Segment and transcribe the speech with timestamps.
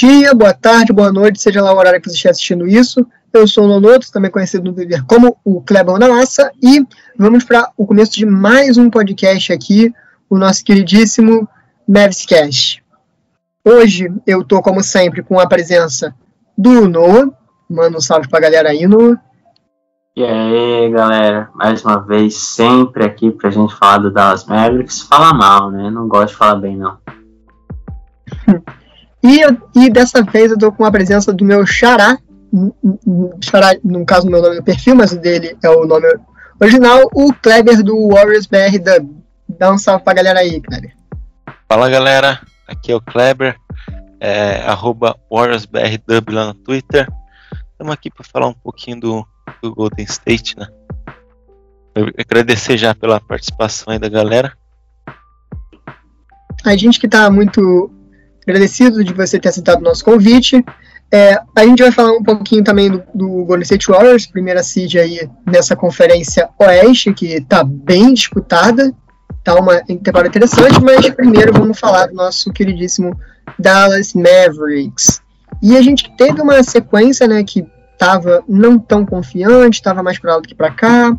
[0.00, 3.06] dia, boa tarde, boa noite, seja lá o horário que você estiver assistindo isso.
[3.34, 6.82] Eu sou o Nonoto, também conhecido no Twitter como o Clebão da Massa, e
[7.18, 9.92] vamos para o começo de mais um podcast aqui,
[10.30, 11.46] o nosso queridíssimo
[11.86, 12.82] Mavscast.
[13.62, 16.14] Hoje eu tô, como sempre, com a presença
[16.56, 17.30] do Noah.
[17.68, 19.20] Manda um salve pra galera aí, Noah.
[20.16, 25.02] E aí, galera, mais uma vez, sempre aqui pra gente falar do Dallas Mavericks.
[25.02, 25.90] Fala mal, né?
[25.90, 26.96] Não gosto de falar bem, não.
[29.22, 29.40] E,
[29.78, 32.18] e dessa vez eu tô com a presença do meu xará,
[33.42, 36.06] xará, no caso do meu nome no perfil, mas o dele é o nome
[36.60, 39.20] original, o Kleber do Warriors BR Dub.
[39.48, 40.94] Dá um salve pra galera aí, Kleber.
[41.68, 43.56] Fala galera, aqui é o Kleber,
[44.18, 47.08] é, arroba WarriorsBRDub lá no Twitter.
[47.72, 49.26] Estamos aqui para falar um pouquinho do,
[49.62, 50.66] do Golden State, né?
[51.94, 54.52] Eu agradecer já pela participação aí da galera.
[56.64, 57.90] A gente que tá muito
[58.42, 60.64] agradecido de você ter aceitado o nosso convite.
[61.12, 64.94] É, a gente vai falar um pouquinho também do, do Golden State Warriors, primeira seed
[64.96, 68.94] aí nessa conferência oeste, que está bem disputada,
[69.42, 73.18] tá uma temporada interessante, mas primeiro vamos falar do nosso queridíssimo
[73.58, 75.20] Dallas Mavericks.
[75.60, 80.34] E a gente teve uma sequência, né, que estava não tão confiante, estava mais para
[80.34, 81.16] lá do que para cá.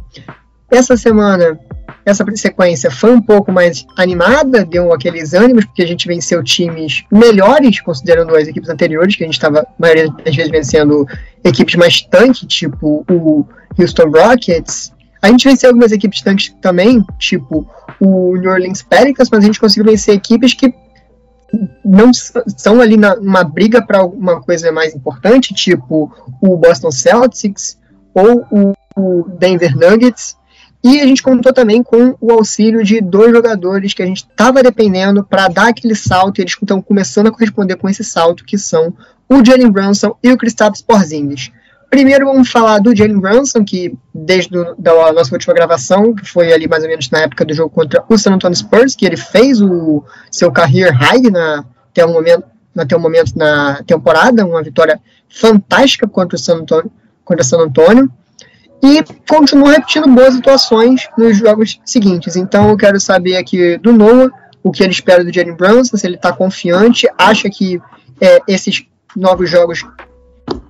[0.69, 1.59] Essa semana
[2.06, 7.03] essa sequência foi um pouco mais animada, deu aqueles ânimos, porque a gente venceu times
[7.11, 11.08] melhores, considerando as equipes anteriores, que a gente estava, a maioria das vezes, vencendo
[11.44, 13.46] equipes mais tanque, tipo o
[13.78, 14.91] Houston Rockets.
[15.22, 17.69] A gente venceu algumas equipes tanques também, tipo
[18.00, 20.74] o New Orleans Pelicans, mas a gente conseguiu vencer equipes que
[21.84, 27.78] não são ali na, numa briga para alguma coisa mais importante, tipo o Boston Celtics
[28.13, 30.38] ou o, o Denver Nuggets.
[30.84, 34.64] E a gente contou também com o auxílio de dois jogadores que a gente estava
[34.64, 38.58] dependendo para dar aquele salto, e eles estão começando a corresponder com esse salto, que
[38.58, 38.94] são
[39.30, 41.52] o Jalen Brunson e o Kristaps Porzingis.
[41.90, 46.52] Primeiro vamos falar do Jalen Brunson, que desde a da nossa última gravação, que foi
[46.52, 49.18] ali mais ou menos na época do jogo contra o San Antonio Spurs, que ele
[49.18, 52.44] fez o seu career high na, até, o momento,
[52.75, 55.00] até o momento na temporada, uma vitória
[55.30, 56.92] fantástica contra o San Antonio.
[57.24, 58.12] Contra San Antonio
[58.84, 62.36] e continua repetindo boas atuações nos jogos seguintes.
[62.36, 64.31] Então eu quero saber aqui do Noah
[64.64, 67.81] o que ele espera do Jalen Brunson, se ele está confiante, acha que
[68.19, 69.84] é, esses novos jogos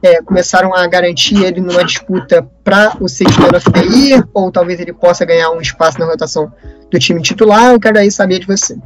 [0.01, 3.41] é, começaram a garantir ele numa disputa para o sexto
[3.71, 6.51] the Year, ou talvez ele possa ganhar um espaço na rotação
[6.89, 7.71] do time titular.
[7.71, 8.77] Eu quero aí saber de você.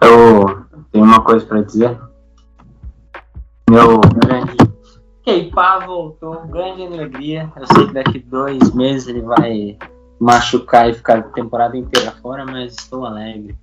[0.00, 1.98] Eu tenho uma coisa para dizer.
[3.68, 4.56] Meu grande
[5.30, 7.52] Keipá voltou, grande alegria.
[7.56, 9.78] Eu sei que daqui dois meses ele vai
[10.18, 13.54] machucar e ficar a temporada inteira fora, mas estou alegre.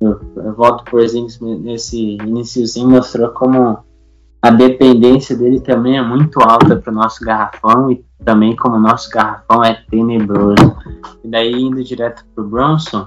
[0.00, 3.78] Eu, eu volto por exemplo nesse iníciozinho mostrou como
[4.40, 8.80] a dependência dele também é muito alta para o nosso garrafão e também como o
[8.80, 10.76] nosso garrafão é tenebroso.
[11.24, 13.06] E daí indo direto para o Bronson,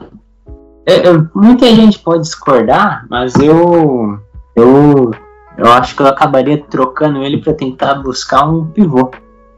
[0.85, 4.19] eu, eu, muita gente pode discordar, mas eu
[4.55, 5.11] eu
[5.57, 9.11] eu acho que eu acabaria trocando ele para tentar buscar um pivô.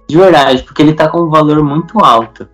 [0.07, 2.47] De verdade, porque ele tá com um valor muito alto.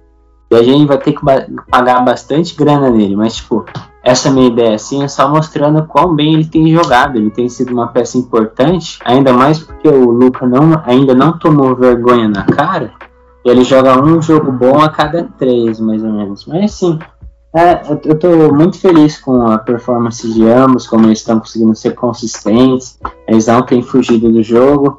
[0.52, 3.16] E a gente vai ter que ba pagar bastante grana nele.
[3.16, 3.66] Mas, tipo,
[4.04, 7.18] essa minha ideia assim é só mostrando quão bem ele tem jogado.
[7.18, 11.76] Ele tem sido uma peça importante, ainda mais porque o Luca não, ainda não tomou
[11.76, 12.92] vergonha na cara.
[13.46, 16.46] E ele joga um jogo bom a cada três, mais ou menos.
[16.46, 16.98] Mas sim,
[17.56, 21.94] é, eu estou muito feliz com a performance de ambos, como eles estão conseguindo ser
[21.94, 22.98] consistentes,
[23.28, 24.98] eles não têm fugido do jogo.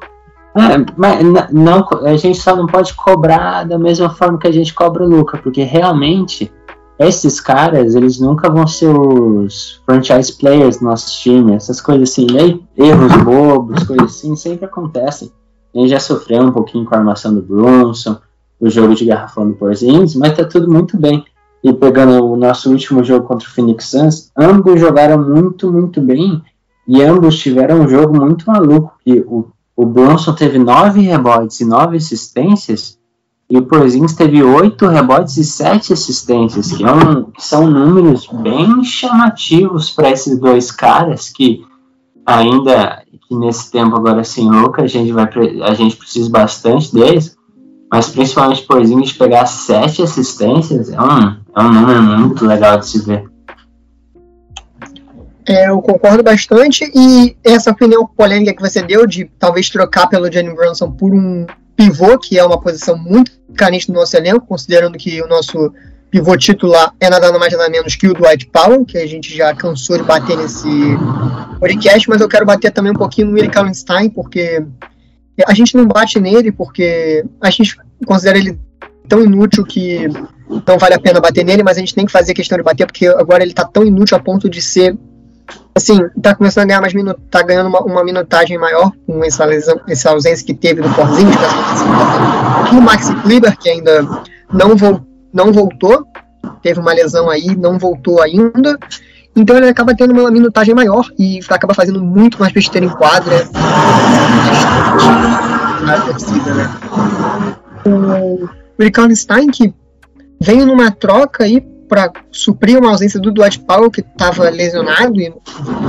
[0.57, 4.73] É, mas não, a gente só não pode cobrar da mesma forma que a gente
[4.73, 6.53] cobra o Luca, porque realmente
[6.97, 12.29] esses caras, eles nunca vão ser os franchise players do nosso time, essas coisas assim,
[12.77, 15.29] erros bobos, coisas assim, sempre acontecem.
[15.75, 18.17] Gente já sofreu um pouquinho com a armação do Brunson,
[18.61, 21.25] o jogo de garrafão do Porzingis, mas tá tudo muito bem
[21.65, 26.43] e pegando o nosso último jogo contra o Phoenix Suns, ambos jogaram muito, muito bem
[26.87, 28.93] e ambos tiveram um jogo muito maluco.
[29.07, 32.99] E o, o Bronson teve nove rebotes e nove assistências,
[33.49, 38.27] E o Porzingis teve 8 rebotes e 7 assistências, que, é um, que são números
[38.27, 41.65] bem chamativos para esses dois caras que
[42.27, 45.29] ainda que nesse tempo agora sem Luca a gente vai
[45.63, 47.37] a gente precisa bastante deles,
[47.91, 53.01] mas principalmente Porzingis pegar 7 assistências é um, é um número muito legal de se
[53.05, 53.25] ver.
[55.47, 60.33] É, eu concordo bastante e essa opinião polêmica que você deu de talvez trocar pelo
[60.33, 61.47] Jalen Brunson por um
[61.77, 65.73] pivô, que é uma posição muito carente no nosso elenco, considerando que o nosso
[66.11, 69.55] pivô titular é nada mais nada menos que o Dwight Powell, que a gente já
[69.55, 70.69] cansou de bater nesse
[71.61, 74.65] podcast, mas eu quero bater também um pouquinho no Willie Kallenstein, porque
[75.47, 78.59] a gente não bate nele porque a gente considera ele
[79.09, 80.09] tão inútil que
[80.49, 82.87] não vale a pena bater nele, mas a gente tem que fazer questão de bater
[82.87, 84.97] porque agora ele está tão inútil a ponto de ser
[85.75, 89.45] assim, tá começando a ganhar mais minutos, tá ganhando uma, uma, minutagem maior com essa,
[89.45, 91.37] lesão, essa ausência que teve do Porzingis,
[92.73, 94.07] e o Maxi Kleber, que ainda
[94.53, 96.07] não, vo, não voltou,
[96.63, 98.79] teve uma lesão aí, não voltou ainda,
[99.37, 103.45] então ele acaba tendo uma minutagem maior e acaba fazendo muito mais besteira em quadra.
[105.85, 106.71] Né?
[107.85, 108.49] O
[108.79, 109.75] Ricardo Stein, que
[110.45, 115.33] veio numa troca aí para suprir uma ausência do Dwight Powell, que estava lesionado e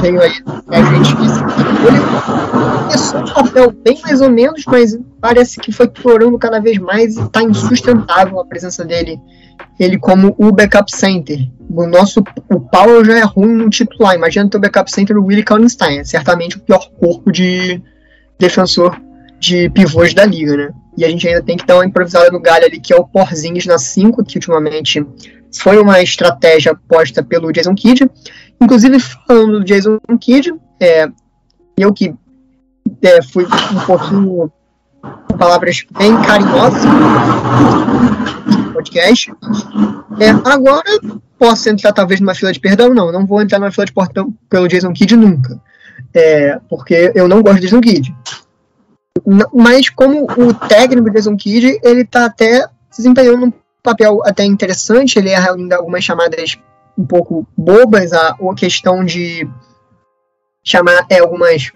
[0.02, 0.32] veio aí
[0.70, 1.16] a gente
[1.88, 2.00] ele
[2.82, 7.18] começou um papel bem mais ou menos, mas parece que foi piorando cada vez mais
[7.18, 9.20] e está insustentável a presença dele,
[9.80, 11.40] ele como o backup center.
[11.70, 15.26] O nosso o Powell já é ruim no titular, imagina ter o backup center o
[15.26, 17.82] Willie Kallenstein, é certamente o pior corpo de
[18.38, 18.96] defensor
[19.40, 20.70] de pivôs da liga, né?
[20.98, 23.06] E a gente ainda tem que dar uma improvisada no galho ali, que é o
[23.06, 25.06] Porzingis na 5, que ultimamente
[25.58, 28.10] foi uma estratégia posta pelo Jason Kidd.
[28.62, 31.08] Inclusive, falando do Jason Kidd, é,
[31.78, 32.14] eu que
[33.02, 34.52] é, fui um pouquinho
[35.02, 39.32] com palavras bem carinhosas no podcast,
[40.20, 41.00] é, agora
[41.38, 42.94] posso entrar talvez numa fila de perdão?
[42.94, 45.60] Não, não vou entrar numa fila de perdão pelo Jason Kidd nunca.
[46.14, 48.16] É, porque eu não gosto do Jason Kidd.
[49.54, 55.30] Mas como o técnico Jason Kidd, ele tá até desempenhando um papel até interessante, ele
[55.30, 56.58] erra ainda algumas chamadas
[56.98, 59.48] um pouco bobas, a, a questão de
[60.64, 61.72] chamar é, algumas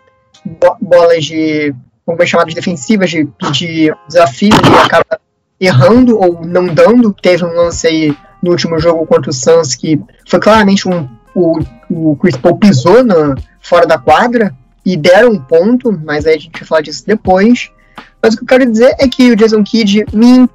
[0.46, 1.74] bo bolas de.
[2.08, 5.20] algumas chamadas defensivas de pedir desafio, ele acaba
[5.60, 7.14] errando ou não dando.
[7.14, 11.08] Teve um lance aí no último jogo contra o Suns que foi claramente um.
[11.36, 11.60] O,
[11.90, 14.54] o Chris Paul pisou na, fora da quadra
[14.94, 17.70] e deram um ponto, mas aí a gente vai falar disso depois.
[18.22, 20.50] Mas o que eu quero dizer é que o Jason Kidd me,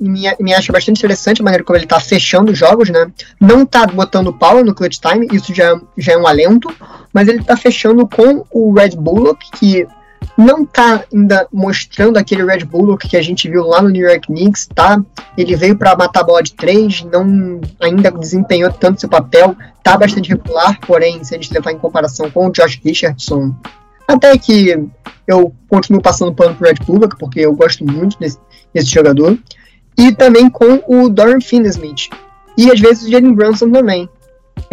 [0.00, 3.10] me, me acha bastante interessante a maneira como ele tá fechando os jogos, né?
[3.40, 6.72] Não tá botando power no clutch time, isso já, já é um alento,
[7.12, 9.86] mas ele tá fechando com o Red Bullock, que
[10.36, 14.26] não tá ainda mostrando aquele Red Bullock que a gente viu lá no New York
[14.26, 15.00] Knicks, tá?
[15.36, 19.96] Ele veio para matar a bola de três, não ainda desempenhou tanto seu papel, tá
[19.96, 23.54] bastante regular, porém, se a gente levar em comparação com o Josh Richardson,
[24.08, 24.88] até que
[25.26, 28.38] eu continuo passando pano pro Red Bullock, porque eu gosto muito desse,
[28.72, 29.38] desse jogador.
[29.96, 32.10] E também com o Dorian Finney-Smith.
[32.58, 34.08] E às vezes o Jalen Brunson também.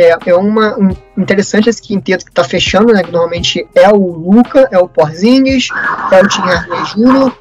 [0.02, 3.04] É, é uma, um, interessante esse quinteto que está fechando, né?
[3.04, 5.68] Que normalmente é o Luca, é o Porzingis,
[6.12, 7.32] é o Tim Hardaway Jr.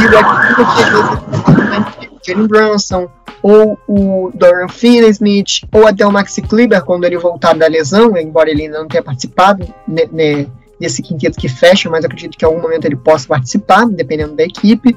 [0.00, 3.08] E o Bullock, que às vezes é o Brunson,
[3.42, 8.50] ou o Dorian Finney-Smith, ou até o Maxi Kleber, quando ele voltar da lesão, embora
[8.50, 10.46] ele ainda não tenha participado né, né,
[10.80, 14.42] desse quinteto que fecha, mas acredito que em algum momento ele possa participar, dependendo da
[14.42, 14.96] equipe.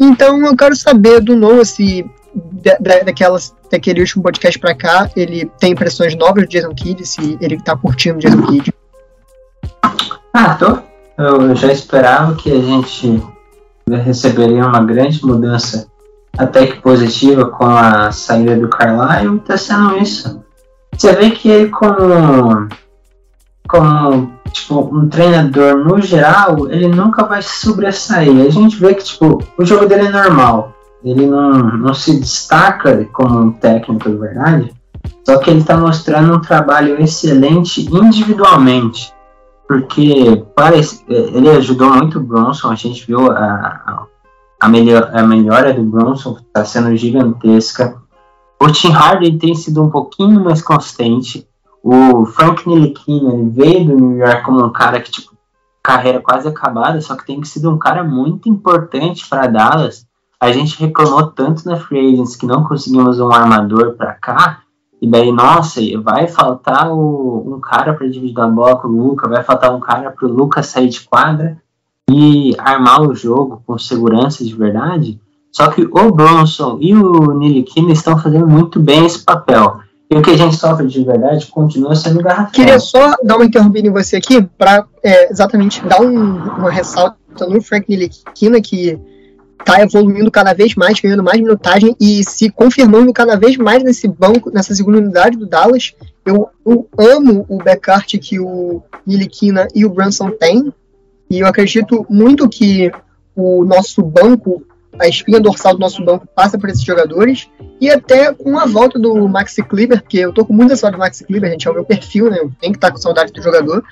[0.00, 5.50] Então eu quero saber do Noah se da, daquelas, daquele último podcast para cá ele
[5.58, 8.74] tem impressões novas do Jason Kidd, se ele tá curtindo o Jason Kidd.
[10.32, 10.78] Ah, tô.
[11.18, 13.22] Eu já esperava que a gente
[14.04, 15.86] receberia uma grande mudança
[16.36, 20.42] até que positiva com a saída do Carlisle e tá sendo isso.
[20.96, 22.68] Você vê que ele como
[23.68, 28.46] como tipo, um treinador no geral, ele nunca vai sobressair.
[28.46, 30.74] A gente vê que tipo, o jogo dele é normal.
[31.04, 34.74] Ele não, não se destaca como um técnico de verdade.
[35.26, 39.12] Só que ele está mostrando um trabalho excelente individualmente.
[39.66, 42.70] Porque parece, ele ajudou muito o Bronson.
[42.70, 44.06] A gente viu a, a,
[44.60, 47.96] a, melhor, a melhora do Bronson está sendo gigantesca.
[48.60, 51.48] O Tim Harden tem sido um pouquinho mais consistente
[51.82, 55.32] o Frank Ntilikina, veio do New York como um cara que, tipo,
[55.82, 60.06] carreira quase acabada, só que tem sido um cara muito importante para Dallas.
[60.42, 64.62] A gente reclamou tanto na Free Agents que não conseguimos um armador para cá,
[65.00, 69.28] e daí, nossa, vai faltar o, um cara para dividir a bola com o Luca,
[69.28, 71.62] vai faltar um cara para o Luca sair de quadra
[72.10, 75.20] e armar o jogo com segurança de verdade.
[75.52, 79.78] Só que o Bronson e o Nilikina estão fazendo muito bem esse papel.
[80.10, 82.50] E o que a gente sofre de verdade continua sendo garrafão.
[82.50, 87.46] Queria só dar uma interrompida em você aqui para é, exatamente dar um, uma ressalta
[87.48, 89.00] no Frank Nilikina que
[89.62, 94.06] está evoluindo cada vez mais, ganhando mais minutagem e se confirmando cada vez mais nesse
[94.06, 95.94] banco, nessa segunda unidade do Dallas.
[96.24, 100.72] Eu, eu amo o backcourt que o Nilikina e o Brunson têm
[101.30, 102.90] e eu acredito muito que
[103.34, 104.64] o nosso banco
[104.98, 107.48] a espinha dorsal do nosso banco passa por esses jogadores.
[107.80, 111.00] E até com a volta do Maxi Kleber, porque eu tô com muita saudade do
[111.00, 112.38] Maxi Kleber, gente, é o meu perfil, né?
[112.38, 113.82] Eu tenho que estar com saudade do jogador.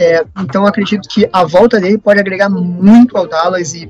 [0.00, 3.86] É, então acredito que a volta dele pode agregar muito ao Dallas e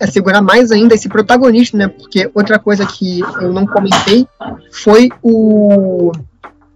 [0.00, 1.88] assegurar mais ainda esse protagonista, né?
[1.88, 4.26] Porque outra coisa que eu não comentei
[4.70, 6.12] foi o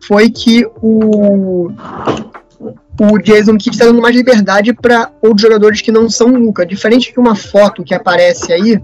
[0.06, 1.70] foi que o
[3.00, 6.66] o Jason Kidd está dando mais liberdade para outros jogadores que não são Luca.
[6.66, 8.78] Diferente de uma foto que aparece aí,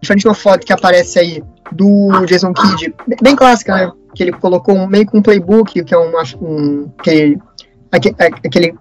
[0.00, 3.92] diferente de uma foto que aparece aí do Jason Kidd, bem clássica, né?
[4.14, 7.38] Que ele colocou um, meio com um playbook, que é um, aquele,
[7.92, 8.74] aquele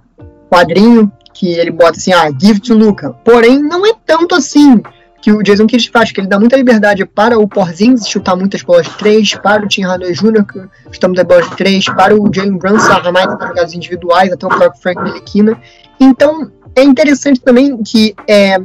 [0.50, 3.12] quadrinho que ele bota assim, ah, give to Luca.
[3.24, 4.82] Porém, não é tanto assim
[5.22, 8.63] que o Jason Kidd faz, que ele dá muita liberdade para o Porzingis chutar muitas
[8.63, 10.70] bolas de três, para o Tim Hardaway Jr.
[10.91, 14.50] chutar muitas bolas de três, para o Jalen Brunson arrumar as jogadas individuais, até o
[14.50, 15.62] próprio Frank Ntilikina.
[16.00, 18.58] Então, é interessante também que é,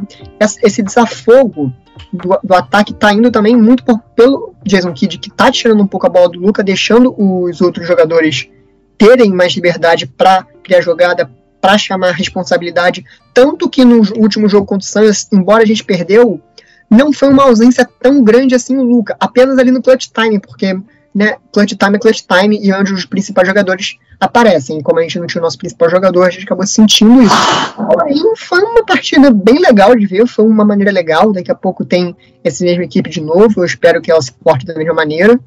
[0.63, 1.71] esse desafogo
[2.11, 5.87] do, do ataque está indo também muito por, pelo Jason Kidd, que está tirando um
[5.87, 8.49] pouco a bola do Luca, deixando os outros jogadores
[8.97, 11.31] terem mais liberdade para criar jogada,
[11.63, 13.07] para chamar a responsabilidade.
[13.33, 16.43] Tanto que no último jogo contra o Suns, embora a gente perdeu,
[16.91, 20.77] não foi uma ausência tão grande assim o Luca, apenas ali no clutch time, porque
[21.15, 24.81] né, clutch time é clutch time e onde os principais jogadores aparecem.
[24.81, 27.35] Como a gente não tinha o nosso principal jogador, a gente acabou sentindo isso.
[27.77, 31.33] Porém, foi uma partida bem legal de ver, foi uma maneira legal.
[31.33, 34.67] Daqui a pouco tem essa mesma equipe de novo, eu espero que ela se porte
[34.67, 35.39] da mesma maneira.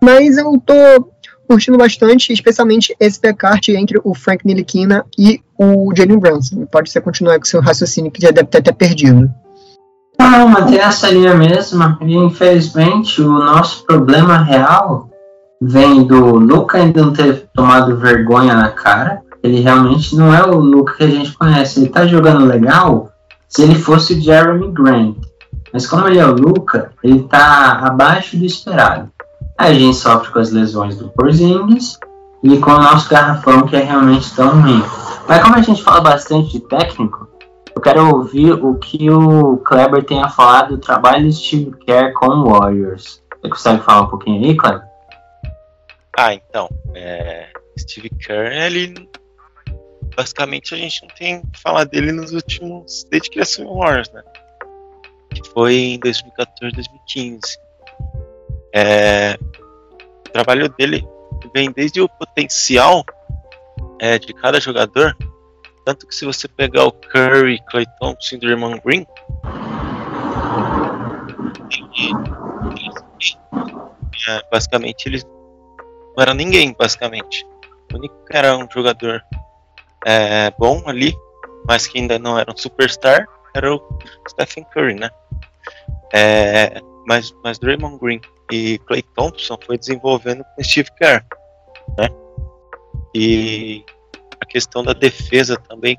[0.00, 0.74] Mas eu tô
[1.52, 6.64] curtindo bastante, especialmente esse backcourt entre o Frank Nilikina e o Jalen Brunson.
[6.64, 9.30] Pode ser continuar com seu raciocínio que já deve ter até perdido.
[10.18, 11.98] Não, manter essa linha mesma.
[12.00, 15.10] E infelizmente o nosso problema real
[15.60, 19.20] vem do Luca ainda não ter tomado vergonha na cara.
[19.42, 21.80] Ele realmente não é o Luca que a gente conhece.
[21.80, 23.10] Ele tá jogando legal
[23.46, 25.16] se ele fosse o Jeremy Grant.
[25.70, 29.10] Mas como ele é o Luca, ele tá abaixo do esperado.
[29.58, 31.98] A gente sofre com as lesões do Porzingis
[32.42, 34.82] e com o nosso garrafão que é realmente tão ruim.
[35.28, 37.28] Mas como a gente fala bastante de técnico,
[37.74, 42.12] eu quero ouvir o que o Kleber tem a falar do trabalho do Steve Kerr
[42.12, 43.22] com o Warriors.
[43.40, 44.82] Você consegue falar um pouquinho aí, Kleber?
[46.18, 49.08] Ah, então, é, Steve Kerr, ele
[50.14, 53.78] basicamente a gente não tem que falar dele nos últimos desde que ele assumiu o
[53.78, 54.22] Warriors, né?
[55.30, 57.58] Que foi em 2014, 2015.
[58.72, 59.38] É,
[60.26, 61.06] o trabalho dele
[61.54, 63.04] vem desde o potencial
[64.00, 65.16] é, de cada jogador,
[65.84, 69.06] tanto que se você pegar o Curry, Clay Thompson e Draymond Green,
[74.28, 75.24] é, basicamente eles
[76.16, 77.46] não eram ninguém, basicamente.
[77.92, 79.22] O único que era um jogador
[80.06, 81.14] é, bom ali,
[81.68, 83.98] mas que ainda não era um superstar, era o
[84.28, 85.10] Stephen Curry, né?
[86.14, 88.20] É, mas, mas Draymond Green
[88.52, 91.24] e Clay Thompson foi desenvolvendo com Steve Kerr,
[91.96, 92.08] né?
[93.14, 93.82] E
[94.38, 95.98] a questão da defesa também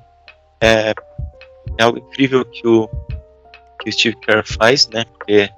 [0.61, 0.93] é,
[1.79, 2.87] é algo incrível que o
[3.81, 5.03] que o Steve Kerr faz, né?
[5.05, 5.49] Porque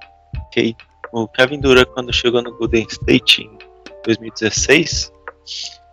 [0.53, 0.73] que
[1.11, 3.57] o Kevin Durant quando chegou no Golden State em
[4.05, 5.11] 2016,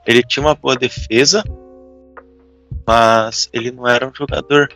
[0.07, 1.43] ele tinha uma boa defesa,
[2.87, 4.69] mas ele não era um jogador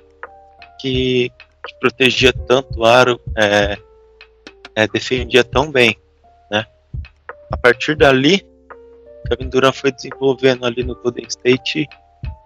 [0.81, 1.31] que,
[1.67, 3.79] que protegia tanto o aro, é,
[4.75, 5.97] é, defendia tão bem?
[7.51, 8.47] A partir dali,
[9.29, 11.89] Kevin Durant foi desenvolvendo ali no Golden State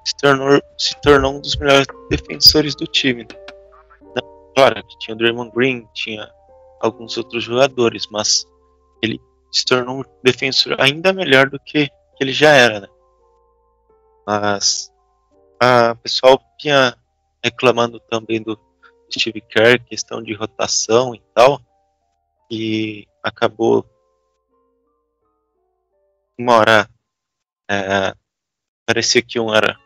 [0.04, 3.24] se tornou, se tornou um dos melhores defensores do time.
[3.24, 4.22] Né?
[4.54, 6.30] Claro que tinha o Draymond Green, tinha
[6.80, 8.46] alguns outros jogadores, mas
[9.02, 9.20] ele
[9.52, 11.90] se tornou um defensor ainda melhor do que,
[12.20, 12.80] ele já era.
[12.80, 12.88] Né?
[14.26, 14.90] Mas
[15.92, 16.96] o pessoal tinha
[17.42, 18.58] reclamando também do
[19.10, 21.60] Steve Kerr, questão de rotação e tal
[22.50, 23.86] e acabou
[26.40, 26.88] uma hora
[27.70, 28.14] é,
[28.86, 29.78] parecia que um era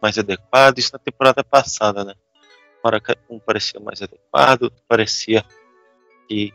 [0.00, 2.14] mais adequado, isso na temporada passada, né?
[2.82, 5.42] Uma hora um parecia mais adequado, outro parecia
[6.28, 6.52] que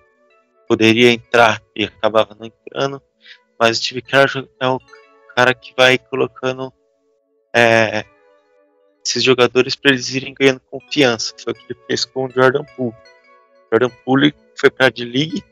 [0.68, 3.02] poderia entrar e acabava não entrando,
[3.60, 4.04] mas o Steve
[4.62, 4.80] é o
[5.36, 6.72] cara que vai colocando
[7.54, 8.06] é,
[9.04, 11.34] esses jogadores para eles irem ganhando confiança.
[11.44, 12.96] Foi o que ele fez com o Jordan Poole.
[13.72, 15.44] Jordan Poole foi para a D-League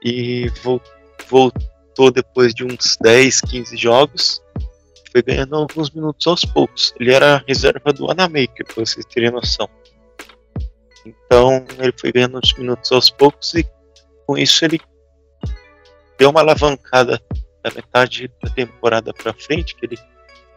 [0.00, 1.52] e voltou
[2.12, 4.42] depois de uns 10, 15 jogos.
[5.10, 6.94] Foi ganhando alguns minutos aos poucos.
[6.98, 9.68] Ele era reserva do Anamaker, para vocês terem noção.
[11.04, 13.66] Então ele foi ganhando uns minutos aos poucos e
[14.26, 14.80] com isso ele
[16.18, 17.20] deu uma alavancada
[17.62, 19.98] da metade da temporada para frente, que ele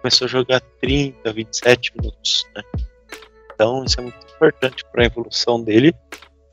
[0.01, 2.47] começou a jogar 30, 27 minutos.
[2.55, 2.63] Né?
[3.53, 5.95] Então isso é muito importante para a evolução dele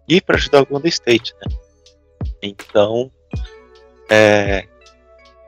[0.08, 1.34] e para ajudar o Golden State.
[1.34, 1.56] Né?
[2.42, 3.10] Então,
[4.10, 4.64] é,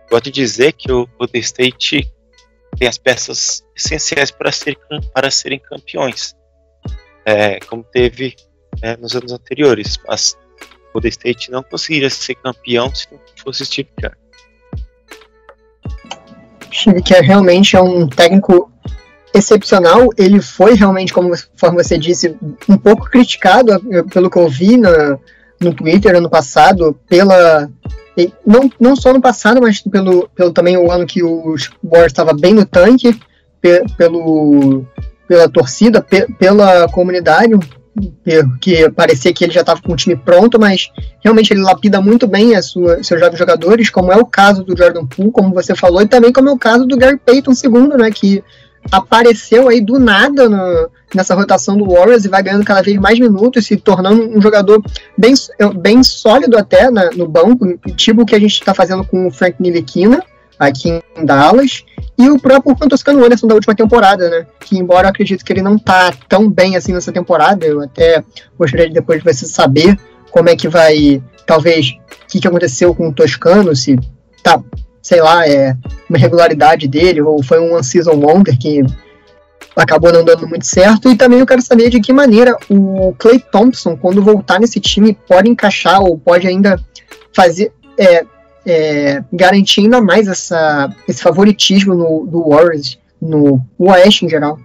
[0.09, 2.13] pode dizer que o Golden State
[2.79, 4.79] tem as peças essenciais para, ser,
[5.13, 6.35] para serem campeões,
[7.27, 8.37] é, como teve
[8.81, 10.39] é, nos anos anteriores, mas
[10.89, 14.17] o Golden State não conseguiria ser campeão se não fosse Steve Kerr.
[16.73, 18.73] Steve Kerr realmente é um técnico
[19.35, 20.09] excepcional.
[20.17, 21.33] Ele foi realmente, como
[21.75, 22.37] você disse,
[22.69, 23.79] um pouco criticado
[24.11, 25.19] pelo que eu vi na,
[25.61, 27.71] no Twitter ano passado, pela.
[28.47, 32.33] Não, não só no passado, mas pelo, pelo também o ano que o Warriors estava
[32.33, 33.19] bem no tanque,
[33.61, 34.85] pe, pelo,
[35.27, 37.53] pela torcida, pe, pela comunidade,
[38.61, 40.91] que parecia que ele já estava com o time pronto, mas
[41.23, 44.77] realmente ele lapida muito bem a sua, seus jovens jogadores, como é o caso do
[44.77, 47.99] Jordan Poole, como você falou, e também como é o caso do Gary Payton II,
[47.99, 48.43] né, que
[48.91, 53.19] apareceu aí do nada no, nessa rotação do Warriors e vai ganhando cada vez mais
[53.19, 54.83] minutos, se tornando um jogador
[55.17, 55.35] bem,
[55.77, 59.31] bem sólido até na, no banco, tipo o que a gente está fazendo com o
[59.31, 60.23] Frank Ntilikina
[60.59, 61.85] aqui em Dallas,
[62.19, 64.47] e o próprio Toscano Anderson da última temporada, né?
[64.61, 68.23] Que embora eu acredito que ele não tá tão bem assim nessa temporada, eu até
[68.57, 69.99] gostaria de depois de você saber
[70.31, 73.99] como é que vai, talvez, o que, que aconteceu com o Toscano, se
[74.43, 74.63] tá,
[75.03, 75.77] sei lá, é
[76.09, 78.83] uma regularidade dele, ou foi um season wonder que
[79.77, 81.11] acabou não dando muito certo.
[81.11, 85.19] E também eu quero saber de que maneira o Clay Thompson, quando voltar nesse time,
[85.27, 86.81] pode encaixar ou pode ainda
[87.35, 87.73] fazer.
[87.99, 88.25] É,
[88.65, 94.59] é, garantir ainda mais essa, esse favoritismo no, do Warriors, no Oeste em geral.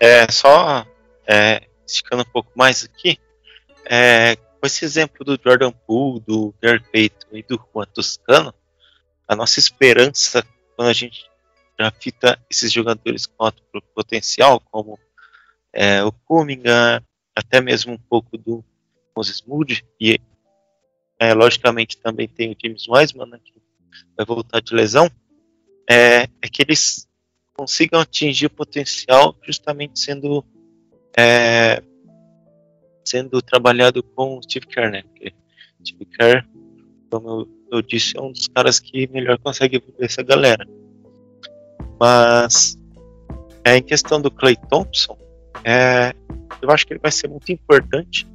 [0.00, 0.86] É, só
[1.26, 3.18] é, esticando um pouco mais aqui,
[3.84, 8.54] é, com esse exemplo do Jordan Poole, do Gary Payton e do Juan Toscano,
[9.28, 11.28] a nossa esperança quando a gente
[11.78, 13.62] já fita esses jogadores com alto
[13.94, 14.98] potencial, como
[15.72, 17.02] é, o Cunningham,
[17.36, 18.64] até mesmo um pouco do
[19.16, 20.18] Moses Moody, e
[21.20, 23.52] é, logicamente também tem o James Wiseman, né, que
[24.16, 25.10] vai voltar de lesão,
[25.88, 27.06] é, é, que eles
[27.54, 30.44] consigam atingir o potencial justamente sendo
[31.16, 31.82] é,
[33.04, 35.02] sendo trabalhado com o Steve Kerr, né?
[35.02, 35.34] Porque
[35.84, 36.46] Steve Kerr,
[37.10, 40.66] como eu, eu, disse, é um dos caras que melhor consegue evoluir essa galera.
[42.00, 42.78] Mas
[43.64, 45.16] é, em questão do Clay Thompson,
[45.64, 46.14] é,
[46.62, 48.26] eu acho que ele vai ser muito importante.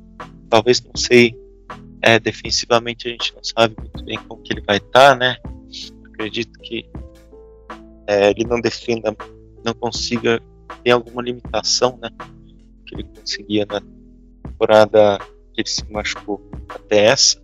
[0.49, 1.35] Talvez não sei
[2.01, 5.37] é, defensivamente a gente não sabe muito bem como que ele vai estar, tá, né?
[6.05, 6.85] Acredito que
[8.05, 9.15] é, ele não defenda,
[9.63, 10.41] não consiga
[10.83, 12.09] ter alguma limitação, né?
[12.85, 13.81] Que ele conseguia na
[14.43, 15.17] temporada
[15.53, 17.39] que ele se machucou até essa,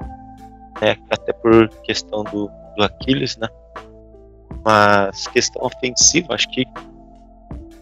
[0.82, 0.98] né?
[1.10, 3.48] Até por questão do, do Aquiles, né?
[4.64, 6.66] Mas questão ofensiva, acho que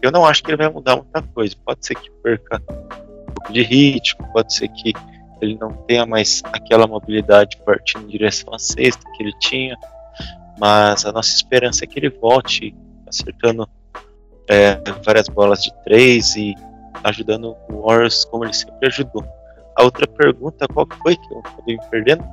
[0.00, 1.56] eu não acho que ele vai mudar muita coisa.
[1.64, 4.92] Pode ser que perca um pouco de ritmo, pode ser que
[5.40, 9.76] ele não tenha mais aquela mobilidade partindo em direção à sexta que ele tinha,
[10.58, 12.74] mas a nossa esperança é que ele volte
[13.06, 13.68] acertando
[14.48, 16.54] é, várias bolas de três e
[17.04, 19.24] ajudando o Warriors como ele sempre ajudou.
[19.76, 22.24] A outra pergunta, qual foi que eu acabei me perdendo?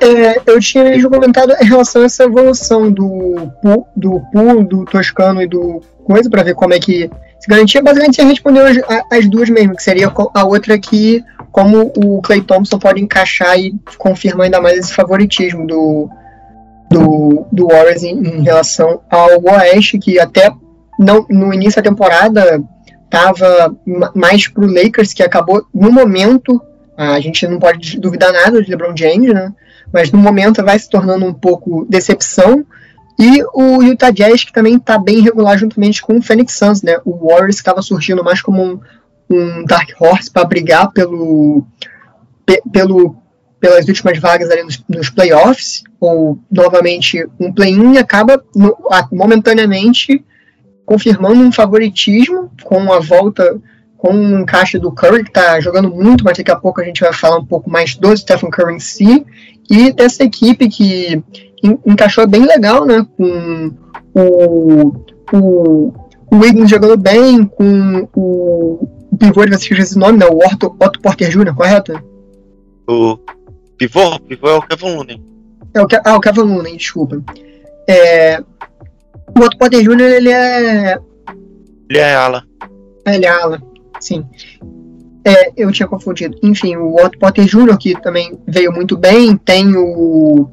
[0.00, 3.50] É, eu tinha comentado em relação a essa evolução do
[3.94, 8.16] do Pool, do Toscano e do Coisa, para ver como é que se garantia, basicamente
[8.16, 8.76] você respondeu as,
[9.10, 13.74] as, duas mesmo, que seria a outra que como o Clay Thompson pode encaixar e
[13.98, 16.08] confirmar ainda mais esse favoritismo do,
[16.90, 20.50] do, do Warriors em, em relação ao Oeste, que até
[20.98, 22.62] não, no início da temporada
[23.04, 23.74] estava
[24.14, 26.60] mais pro Lakers, que acabou, no momento,
[27.08, 29.52] a gente não pode duvidar nada de LeBron James, né?
[29.92, 32.66] Mas no momento vai se tornando um pouco decepção,
[33.20, 36.98] e o Utah Jazz, que também está bem regular juntamente com o Phoenix Suns, né?
[37.04, 38.80] O Warriors estava surgindo mais como um,
[39.28, 41.66] um Dark Horse para brigar pelo,
[42.46, 43.16] pe, pelo,
[43.60, 48.74] pelas últimas vagas ali nos, nos playoffs, ou novamente um play-in, acaba no,
[49.12, 50.24] momentaneamente
[50.86, 53.60] confirmando um favoritismo com a volta,
[54.00, 57.02] com um encaixe do Curry, que está jogando muito, mas daqui a pouco a gente
[57.02, 59.26] vai falar um pouco mais do Stephen Curry em si,
[59.70, 61.22] e dessa equipe que
[61.86, 63.06] encaixou bem legal, né?
[63.16, 63.70] Com
[64.14, 64.92] o,
[65.34, 65.92] o,
[66.30, 70.26] o Wiggins jogando bem, com o, o pivô de vocês esse nome, né?
[70.26, 71.92] O Otto, Otto Porter Jr., correto?
[72.88, 73.18] O
[73.76, 75.22] pivô, o pivô é o Kevin Looney.
[75.74, 77.22] É o, ah, o Kevin Looney, desculpa.
[77.86, 78.40] É,
[79.38, 80.98] o Otto Porter Jr., ele é
[81.90, 82.44] Ele é ala.
[83.06, 83.69] Ele é ala,
[84.00, 84.24] sim.
[85.24, 86.36] É, eu tinha confundido.
[86.42, 90.48] Enfim, o Otto Potter Jr., que também veio muito bem, tem o.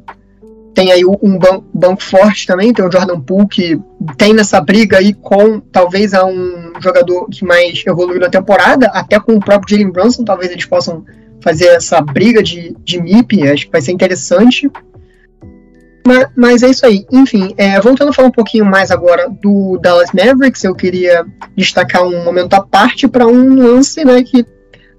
[0.73, 3.79] Tem aí um ban- banco forte também, tem o Jordan Poole, que
[4.15, 9.19] tem nessa briga aí com talvez a um jogador que mais evoluiu na temporada, até
[9.19, 11.03] com o próprio Jalen Brunson, talvez eles possam
[11.41, 14.69] fazer essa briga de, de MIP, acho que vai ser interessante.
[16.07, 17.05] Mas, mas é isso aí.
[17.11, 22.01] Enfim, é, voltando a falar um pouquinho mais agora do Dallas Mavericks, eu queria destacar
[22.03, 24.45] um momento à parte para um lance, né, que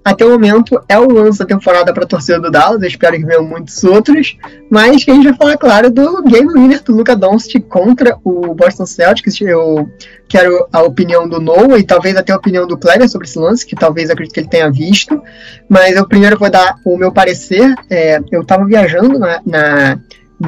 [0.05, 3.17] até o momento é o lance da temporada para a torcida do Dallas, eu espero
[3.17, 4.37] que venham muitos outros,
[4.69, 8.53] mas que a gente vai falar, claro, do game winner do Luka Doncic contra o
[8.55, 9.41] Boston Celtics.
[9.41, 9.89] Eu
[10.27, 13.65] quero a opinião do Noah e talvez até a opinião do Kleber sobre esse lance,
[13.65, 15.21] que talvez acredito que ele tenha visto,
[15.67, 17.73] mas eu primeiro vou dar o meu parecer.
[17.89, 19.99] É, eu estava viajando na, na-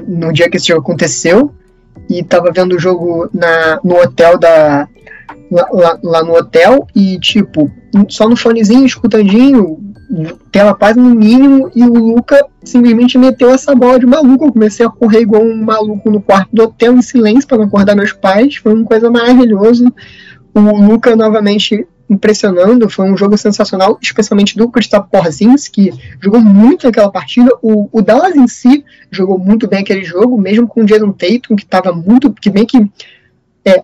[0.08, 1.51] no dia que esse jogo aconteceu
[2.10, 4.88] e estava vendo o jogo na, no hotel da,
[5.51, 7.71] lá, lá- lá no hotel e, tipo,
[8.10, 9.80] só no fonezinho, escutandinho,
[10.51, 14.45] tela quase no mínimo, e o Luca simplesmente meteu essa bola de maluco.
[14.45, 17.65] Eu comecei a correr igual um maluco no quarto do hotel em silêncio para não
[17.65, 18.56] acordar meus pais.
[18.58, 19.91] Foi uma coisa maravilhosa.
[20.54, 26.86] O Luca novamente impressionando, foi um jogo sensacional, especialmente do Kristaps Porzingis, que jogou muito
[26.86, 27.50] naquela partida.
[27.62, 31.56] O, o Dallas em si jogou muito bem aquele jogo, mesmo com o Jason Tatum,
[31.56, 32.86] que estava muito, que bem que
[33.63, 33.82] é,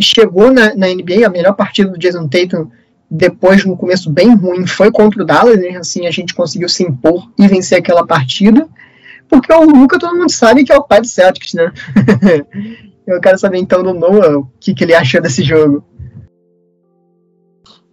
[0.00, 2.68] chegou na, na NBA, a melhor partida do Jason Tatum
[3.08, 5.76] depois, no começo bem ruim, foi contra o Dallas, né?
[5.76, 8.66] assim a gente conseguiu se impor e vencer aquela partida,
[9.28, 11.70] porque o Luca todo mundo sabe que é o pai do Celtics, né?
[13.06, 15.84] Eu quero saber então do Noah o que, que ele achou desse jogo.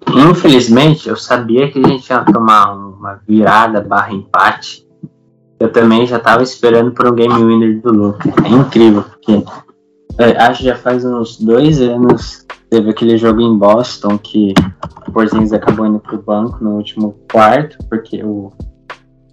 [0.07, 4.87] Infelizmente, eu sabia que a gente ia tomar uma virada barra empate.
[5.59, 8.29] Eu também já estava esperando por um game winner do Luke.
[8.43, 9.43] É incrível, porque
[10.17, 14.53] é, acho que já faz uns dois anos teve aquele jogo em Boston que
[15.07, 18.51] o Porzingis acabou indo pro banco no último quarto, porque o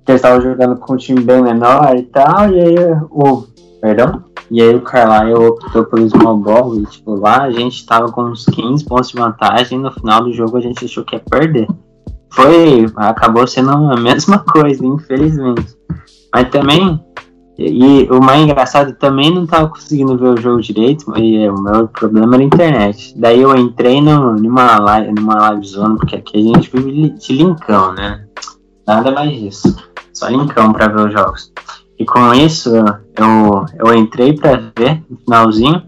[0.04, 2.76] que estavam jogando com um time bem menor e tal, e aí
[3.10, 3.44] o
[3.80, 8.10] perdão, e aí o Carlisle optou pelo small ball e tipo lá a gente tava
[8.10, 11.16] com uns 15 pontos de vantagem e no final do jogo a gente achou que
[11.16, 11.66] ia perder.
[12.32, 15.76] Foi, acabou sendo a mesma coisa, infelizmente.
[16.32, 17.00] Mas também
[17.58, 21.54] e, e o mais engraçado, também não tava conseguindo ver o jogo direito, e o
[21.54, 23.14] meu problema era a internet.
[23.16, 25.66] Daí eu entrei no, numa, live, numa live
[25.98, 28.26] porque aqui a gente vive de linkão, né?
[28.86, 29.74] Nada mais disso.
[30.12, 31.52] Só linkão pra ver os jogos.
[31.98, 35.82] E com isso, eu, eu entrei pra ver no finalzinho.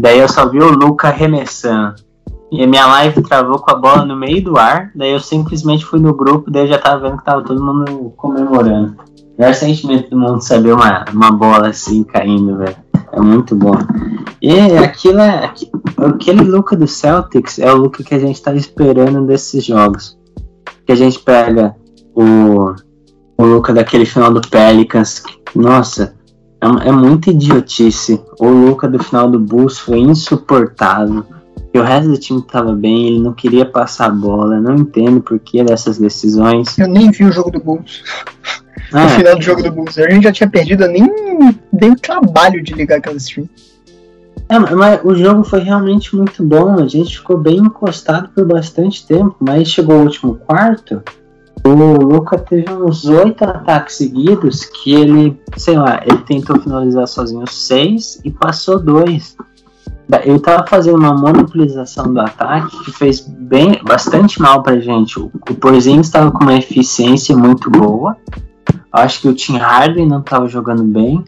[0.00, 1.94] Daí eu só vi o Luca arremessando.
[2.50, 4.90] E a minha live travou com a bola no meio do ar.
[4.94, 8.12] Daí eu simplesmente fui no grupo, daí eu já tava vendo que tava todo mundo
[8.16, 8.96] comemorando.
[9.38, 12.76] Melhor sentimento do mundo saber uma, uma bola assim caindo, velho.
[13.12, 13.74] É muito bom.
[14.40, 15.52] E aquilo é.
[15.96, 20.18] Aquele Luca do Celtics é o Luca que a gente tá esperando desses jogos.
[20.86, 21.74] Que a gente pega
[22.14, 22.74] o,
[23.36, 25.22] o Luca daquele final do Pelicans.
[25.54, 26.14] nossa,
[26.60, 28.20] é, é muita idiotice.
[28.38, 31.24] O Luca do final do Bulls foi insuportável.
[31.72, 34.58] E o resto do time tava bem, ele não queria passar a bola.
[34.58, 36.78] Não entendo por que dessas decisões.
[36.78, 38.02] Eu nem vi o jogo do Bulls.
[38.92, 39.98] Ah, No final do jogo do Bulls.
[39.98, 41.06] A gente já tinha perdido, eu nem
[41.72, 43.48] dei o trabalho de ligar aquela stream.
[44.48, 46.76] É, mas o jogo foi realmente muito bom.
[46.78, 51.02] A gente ficou bem encostado por bastante tempo, mas chegou o último quarto.
[51.66, 57.44] O Luca teve uns oito ataques seguidos que ele, sei lá, ele tentou finalizar sozinho
[57.48, 59.36] seis e passou dois.
[60.22, 65.18] Ele tava fazendo uma monopolização do ataque que fez bem, bastante mal pra gente.
[65.18, 68.16] O, o Porzingis estava com uma eficiência muito boa.
[68.92, 71.24] Acho que o Tim Harden não estava jogando bem.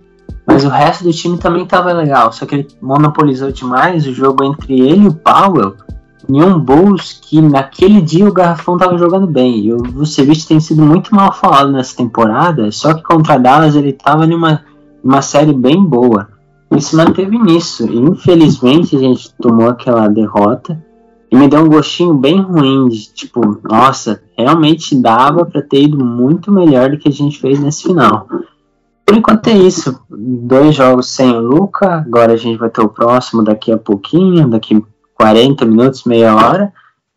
[0.47, 4.45] Mas o resto do time também tava legal, só que ele monopolizou demais o jogo
[4.45, 5.75] entre ele e o Powell
[6.29, 9.61] em um Bulls que naquele dia o Garrafão tava jogando bem.
[9.61, 13.93] E o Vucevic tem sido muito mal falado nessa temporada, só que contra Dallas ele
[13.93, 14.63] tava numa
[15.03, 16.29] uma série bem boa.
[16.71, 17.87] E se manteve nisso.
[17.87, 20.85] E infelizmente a gente tomou aquela derrota
[21.31, 26.03] e me deu um gostinho bem ruim de tipo, nossa, realmente dava para ter ido
[26.05, 28.27] muito melhor do que a gente fez nesse final.
[29.07, 29.99] Por enquanto é isso.
[30.11, 32.05] Dois jogos sem o Luca.
[32.07, 34.83] Agora a gente vai ter o próximo daqui a pouquinho, daqui
[35.19, 36.73] 40 minutos, meia hora.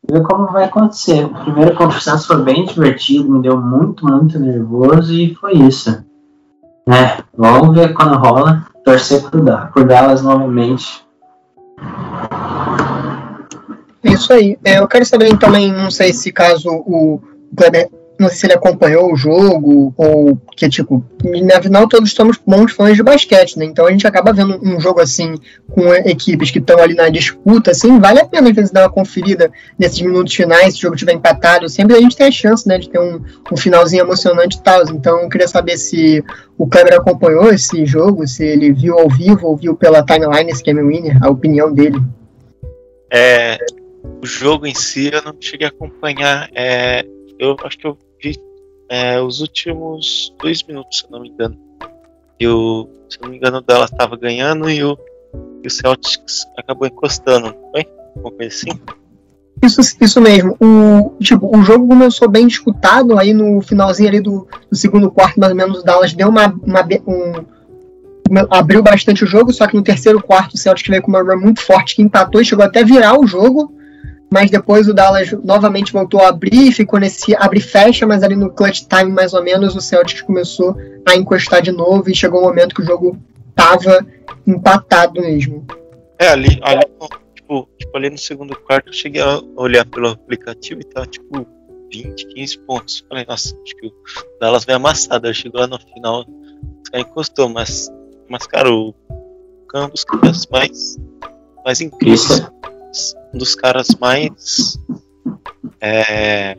[0.07, 1.23] E ver como vai acontecer.
[1.25, 6.03] O primeiro confiança foi bem divertido, me deu muito, muito nervoso e foi isso.
[6.89, 8.65] É, vamos ver quando rola.
[8.83, 11.05] Torcer por, Da- por Dallas novamente.
[14.03, 14.57] É isso aí.
[14.65, 17.21] É, eu quero saber também, não sei se caso o
[17.55, 17.89] Kleber
[18.21, 22.71] não sei se ele acompanhou o jogo, ou que, tipo, na final todos somos bons
[22.71, 23.65] fãs de basquete, né?
[23.65, 25.35] Então a gente acaba vendo um jogo assim,
[25.71, 28.91] com equipes que estão ali na disputa, assim, vale a pena às vezes dar uma
[28.91, 32.67] conferida nesses minutos finais, se o jogo estiver empatado, sempre a gente tem a chance,
[32.67, 33.19] né, de ter um,
[33.51, 34.83] um finalzinho emocionante e tal.
[34.89, 36.23] Então eu queria saber se
[36.57, 40.63] o Kleber acompanhou esse jogo, se ele viu ao vivo ou viu pela timeline esse
[40.63, 41.99] Game Winner, a opinião dele.
[43.11, 43.57] É,
[44.21, 46.49] o jogo em si eu não cheguei a acompanhar.
[46.53, 47.03] É,
[47.39, 48.35] eu acho que eu vi
[48.89, 51.57] é, os últimos dois minutos, se eu não me engano.
[52.39, 54.97] E o, se eu não me engano, o Dallas estava ganhando e o,
[55.63, 57.85] e o Celtics acabou encostando, foi?
[58.15, 58.71] Uma coisa assim?
[59.63, 60.57] Isso, isso mesmo.
[60.59, 65.39] O, tipo, o jogo começou bem disputado, aí no finalzinho ali do, do segundo quarto,
[65.39, 67.45] mais ou menos, o Dallas deu uma, uma um,
[68.49, 71.39] abriu bastante o jogo, só que no terceiro quarto o Celtics veio com uma run
[71.39, 73.71] muito forte que empatou e chegou até virar o jogo
[74.31, 78.35] mas depois o Dallas novamente voltou a abrir, ficou nesse abre e fecha, mas ali
[78.35, 82.39] no clutch time mais ou menos o Celtics começou a encostar de novo e chegou
[82.39, 83.19] o um momento que o jogo
[83.53, 84.05] tava
[84.47, 85.67] empatado mesmo.
[86.17, 86.79] É, ali, ali
[87.35, 91.45] tipo, tipo, ali no segundo quarto eu cheguei a olhar pelo aplicativo e tava tipo
[91.91, 93.05] 20, 15 pontos.
[93.09, 93.91] Falei, nossa, acho que o
[94.39, 96.25] Dallas vai amassar, daí chegou lá no final,
[96.95, 97.91] encostou, mas,
[98.29, 98.95] mas cara, o
[99.67, 100.97] Campos é mais,
[101.65, 102.41] mais incríveis
[103.33, 104.77] um dos caras mais
[105.79, 106.57] é,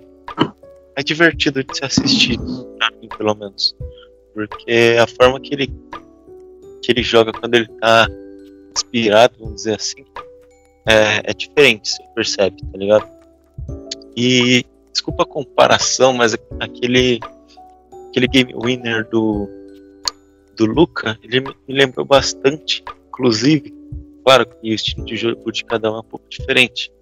[0.97, 2.39] é divertido de se assistir,
[2.79, 3.75] pra mim, pelo menos.
[4.35, 5.73] Porque a forma que ele
[6.83, 8.09] que ele joga quando ele tá
[8.75, 10.05] inspirado, vamos dizer assim,
[10.87, 13.09] é, é diferente, você percebe, tá ligado?
[14.17, 17.21] E desculpa a comparação, mas aquele
[18.09, 19.49] aquele game winner do
[20.57, 23.73] do Luca, ele me lembrou bastante, inclusive,
[24.25, 26.93] Claro que o estilo de jogo de cada um é um pouco diferente,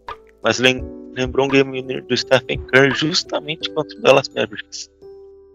[0.42, 4.88] mas lembrou um game winner do Stephen Curry justamente contra o Dallas Mavericks.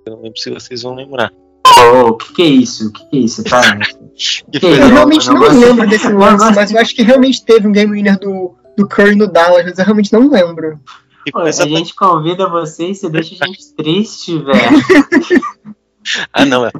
[0.05, 1.33] Eu não lembro se vocês vão lembrar.
[1.77, 2.89] Oh, o que, que é isso?
[2.89, 3.43] O que, que é isso?
[3.43, 7.43] Tá, que que eu realmente não, não lembro desse lance, mas eu acho que realmente
[7.43, 10.79] teve um game winner do, do Curry no Dallas, mas eu realmente não lembro.
[11.31, 15.41] Pô, a gente convida vocês, você deixa a gente triste, velho.
[16.31, 16.71] ah, não, é.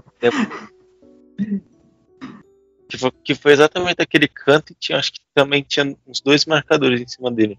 [2.89, 6.45] Que foi, que foi exatamente aquele canto e tinha, acho que também tinha uns dois
[6.45, 7.57] marcadores em cima dele.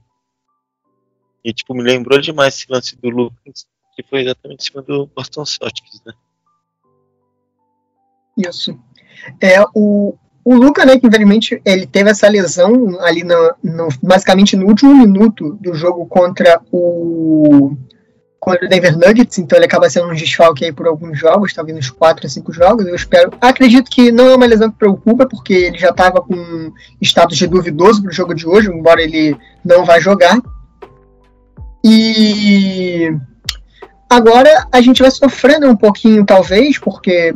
[1.45, 5.07] E tipo, me lembrou demais esse lance do Lucas, que foi exatamente em cima do
[5.07, 6.13] Boston Celtics, né?
[8.37, 8.79] Isso.
[9.41, 14.55] É, o, o Luca, né, que infelizmente ele teve essa lesão ali no, no, basicamente
[14.55, 17.77] no último minuto do jogo contra o
[18.47, 21.77] contra o Denver Nuggets, então ele acaba sendo um desfalque aí por alguns jogos, talvez
[21.77, 23.33] uns 4 a 5 jogos, eu espero.
[23.41, 27.49] Acredito que não é uma lesão que preocupa, porque ele já estava com status de
[27.49, 30.39] duvidoso para o jogo de hoje, embora ele não vá jogar.
[31.85, 33.11] E
[34.09, 37.35] agora a gente vai sofrendo um pouquinho, talvez, porque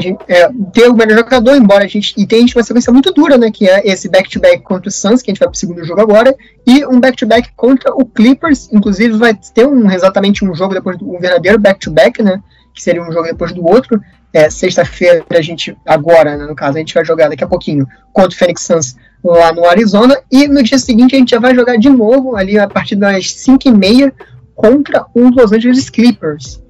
[0.00, 2.14] gente é, ter o melhor jogador, embora a gente.
[2.16, 3.50] E tem uma sequência muito dura, né?
[3.50, 6.34] Que é esse back-to-back contra o Suns, que a gente vai pro segundo jogo agora,
[6.66, 8.68] e um back-to-back contra o Clippers.
[8.72, 12.42] Inclusive, vai ter um, exatamente um jogo depois do um verdadeiro back-to-back, né?
[12.74, 14.00] Que seria um jogo depois do outro.
[14.32, 17.86] É, Sexta-feira, a gente, agora, né, no caso, a gente vai jogar daqui a pouquinho
[18.12, 20.18] contra o Phoenix Suns lá no Arizona.
[20.30, 23.26] E no dia seguinte a gente já vai jogar de novo, ali a partir das
[23.26, 24.12] 5h30,
[24.56, 26.60] contra o Los Angeles Clippers.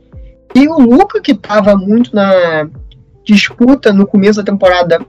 [0.55, 2.69] E o Luca, que estava muito na
[3.25, 5.01] disputa no começo da temporada,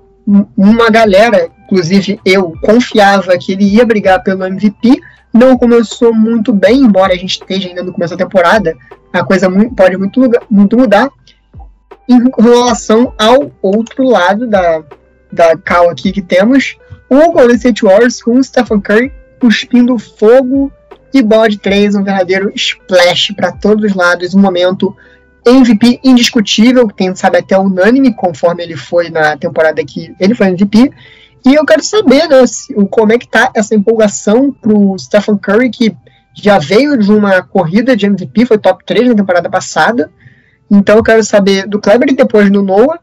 [0.57, 5.01] uma galera, inclusive eu, confiava que ele ia brigar pelo MVP.
[5.33, 8.75] Não começou muito bem, embora a gente esteja ainda no começo da temporada,
[9.11, 11.09] a coisa pode muito, muito mudar.
[12.07, 14.83] Em relação ao outro lado da,
[15.31, 16.77] da cal aqui que temos,
[17.09, 20.71] o Golden State Warriors com o Stephen Curry cuspindo fogo
[21.13, 24.95] e bola de três, um verdadeiro splash para todos os lados, um momento
[25.45, 30.91] MVP indiscutível, quem sabe até unânime, conforme ele foi na temporada que ele foi MVP.
[31.45, 35.69] E eu quero saber né, se, como é que tá essa empolgação pro Stephen Curry,
[35.69, 35.95] que
[36.33, 40.11] já veio de uma corrida de MVP, foi top 3 na temporada passada.
[40.69, 42.99] Então eu quero saber do Kleber e depois do Noah,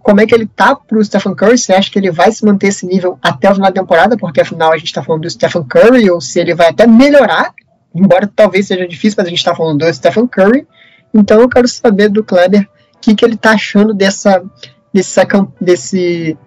[0.00, 2.66] como é que ele tá pro Stephen Curry, você acha que ele vai se manter
[2.66, 5.64] esse nível até o final da temporada, porque afinal a gente tá falando do Stephen
[5.64, 7.54] Curry, ou se ele vai até melhorar,
[7.94, 10.66] embora talvez seja difícil, mas a gente tá falando do Stephen Curry.
[11.12, 14.44] Então eu quero saber do Kleber o que, que ele tá achando dessa,
[14.92, 15.20] desse,
[15.60, 16.38] desse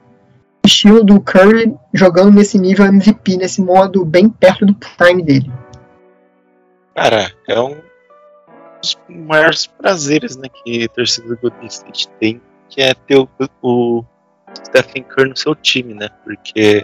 [0.65, 5.51] estilo do Curry jogando nesse nível MVP, nesse modo bem perto do time dele.
[6.95, 7.75] Cara, é um
[8.79, 13.27] dos maiores prazeres né, que a torcida do Golden State tem, que é ter o,
[13.61, 14.05] o
[14.65, 16.09] Stephen Curry no seu time, né?
[16.23, 16.83] Porque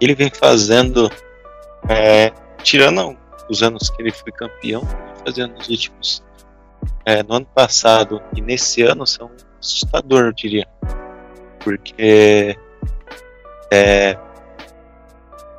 [0.00, 1.10] ele vem fazendo
[1.88, 2.32] é,
[2.62, 3.16] tirando
[3.48, 4.82] os anos que ele foi campeão,
[5.28, 6.24] fazendo nos últimos.
[7.04, 10.66] É, no ano passado e nesse ano são assustador, eu diria.
[11.60, 12.56] Porque
[13.72, 14.16] é,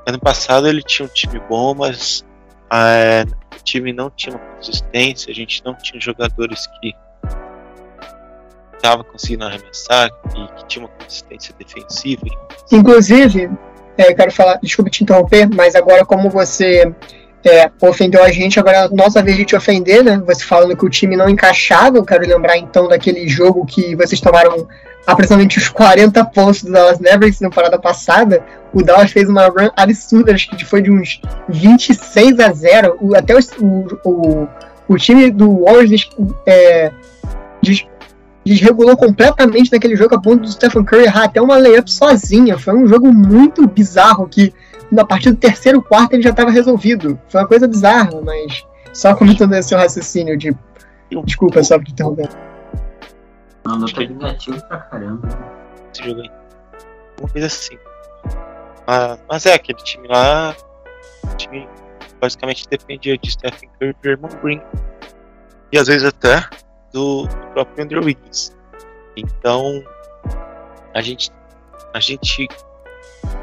[0.07, 2.25] ano passado ele tinha um time bom, mas
[2.71, 6.93] é, o time não tinha uma consistência, a gente não tinha jogadores que
[8.75, 12.25] estava conseguindo arremessar e que tinha uma consistência defensiva.
[12.71, 13.49] Inclusive,
[13.97, 16.93] é, quero falar, desculpe te interromper, mas agora como você
[17.45, 20.21] é, ofendeu a gente, agora é nossa vez de te ofender, né?
[20.25, 24.19] Você falando que o time não encaixava, eu quero lembrar então daquele jogo que vocês
[24.19, 24.67] tomaram
[25.07, 28.43] aproximadamente os 40 pontos do Dallas Mavericks na parada passada.
[28.73, 32.97] O Dallas fez uma run absurda, acho que foi de uns 26 a 0.
[32.99, 33.39] O, até o,
[34.03, 34.47] o,
[34.87, 36.09] o, time do Warriors
[36.45, 36.91] é,
[38.45, 42.57] desregulou completamente naquele jogo a ponto do Stephen Curry errar até uma layup sozinha.
[42.57, 44.53] Foi um jogo muito bizarro que
[44.91, 47.19] na partir do terceiro quarto ele já estava resolvido.
[47.29, 50.55] Foi uma coisa bizarra, mas só comentando esse seu raciocínio de.
[51.25, 52.29] Desculpa, só por interromper.
[53.65, 55.27] Não, não tá negativo pra caramba.
[55.93, 56.31] Esse jogo aí.
[57.19, 57.77] Uma coisa assim.
[58.85, 60.55] Mas, mas é, aquele time lá.
[61.23, 61.67] O time
[62.21, 64.61] basicamente dependia de Stephen Curry e Draymond Green.
[65.71, 66.47] E às vezes até
[66.91, 68.55] do, do próprio Andrew Wiggins.
[69.15, 69.83] Então,
[70.93, 71.31] a gente,
[71.93, 72.47] a gente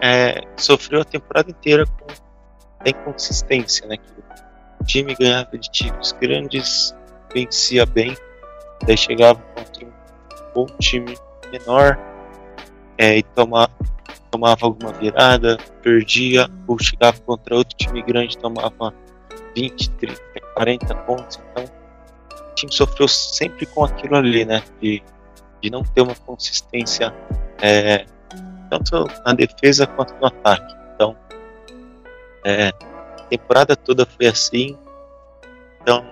[0.01, 2.07] é, sofreu a temporada inteira com
[2.81, 3.97] a inconsistência, né?
[3.97, 4.11] Que
[4.81, 6.95] o time ganhava de times grandes,
[7.33, 8.17] vencia bem,
[8.87, 9.93] daí chegava contra um
[10.55, 11.17] bom time
[11.51, 11.99] menor
[12.99, 13.69] é, e toma,
[14.31, 18.95] tomava alguma virada, perdia, ou chegava contra outro time grande, tomava
[19.55, 20.21] 20, 30,
[20.55, 21.41] 40 pontos.
[21.51, 21.65] Então,
[22.55, 24.63] time sofreu sempre com aquilo ali, né?
[24.81, 25.03] De,
[25.61, 27.15] de não ter uma consistência
[27.61, 28.07] é,
[28.69, 30.75] tanto na defesa quanto no ataque.
[30.95, 31.17] Então,
[32.45, 34.79] é, a temporada toda foi assim.
[35.81, 36.05] Então,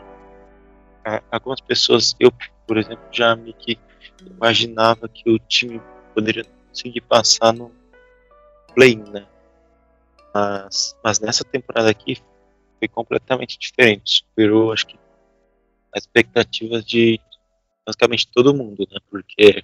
[1.30, 2.32] algumas pessoas, eu,
[2.66, 3.78] por exemplo, já me que
[4.26, 5.80] imaginava que o time
[6.14, 7.70] poderia conseguir passar no
[8.74, 9.26] play, né?
[10.32, 12.20] Mas, mas nessa temporada aqui
[12.78, 14.24] foi completamente diferente.
[14.28, 14.98] Superou, acho que
[15.92, 17.20] as expectativas de
[17.86, 18.98] basicamente todo mundo, né?
[19.10, 19.62] Porque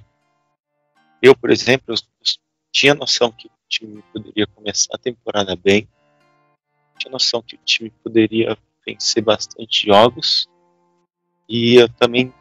[1.23, 1.95] eu, por exemplo,
[2.73, 5.89] tinha noção que o time poderia começar a temporada bem,
[6.99, 8.57] tinha noção que o time poderia
[8.87, 10.49] vencer bastante jogos,
[11.49, 12.33] e eu também,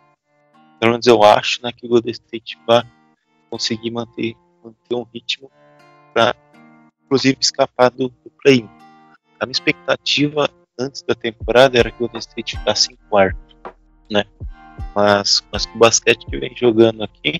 [0.79, 2.83] pelo menos eu acho, né, que o Golden State vai
[3.49, 5.51] conseguir manter, manter um ritmo
[6.13, 6.35] para,
[7.05, 8.69] inclusive, escapar do, do play-in.
[9.39, 13.49] A minha expectativa antes da temporada era que o Golden State ficasse em quarto
[14.09, 14.25] né?
[14.95, 17.39] Mas, mas com o basquete que vem jogando aqui,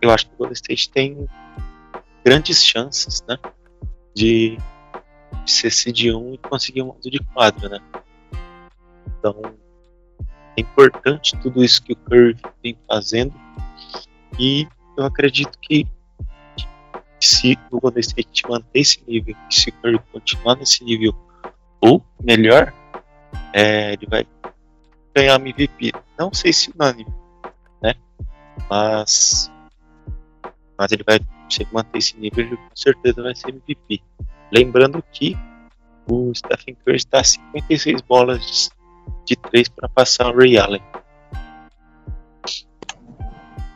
[0.00, 1.28] eu acho que o Golden State tem
[2.24, 3.38] grandes chances, né?
[4.14, 4.58] De,
[5.44, 7.78] de ser seed 1 e conseguir um mando de quadro, né?
[9.18, 9.34] Então,
[10.56, 13.34] é importante tudo isso que o Curry vem fazendo
[14.38, 15.86] e eu acredito que
[17.20, 21.14] se o Golden State manter esse nível se o Curry continuar nesse nível
[21.80, 22.72] ou melhor,
[23.52, 24.26] é, ele vai
[25.14, 25.92] ganhar MVP.
[26.18, 27.12] Não sei se unânime,
[27.82, 27.94] né?
[28.68, 29.50] Mas,
[30.78, 31.18] mas ele vai
[31.72, 34.00] manter esse nível, ele com certeza vai ser MVP.
[34.52, 35.36] Lembrando que
[36.06, 38.70] o Stephen Curry está a 56 bolas
[39.24, 40.82] de 3 para passar o Ray Allen.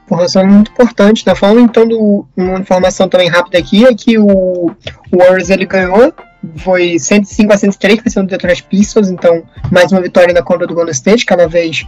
[0.04, 1.34] Informação muito importante, né?
[1.34, 6.14] Falando então de uma informação também rápida aqui, é que o, o Warriors ele ganhou
[6.56, 10.66] foi 105 a 103 para cima do Detroit Pistons, então mais uma vitória na conta
[10.66, 11.86] do Golden State, cada vez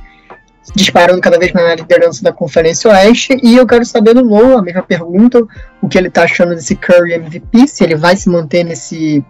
[0.75, 3.37] disparando cada vez mais na liderança da Conferência Oeste.
[3.43, 5.45] E eu quero saber do Noah, a mesma pergunta,
[5.83, 9.25] o que ele está achando desse Curry MVP, se ele vai se manter nesse,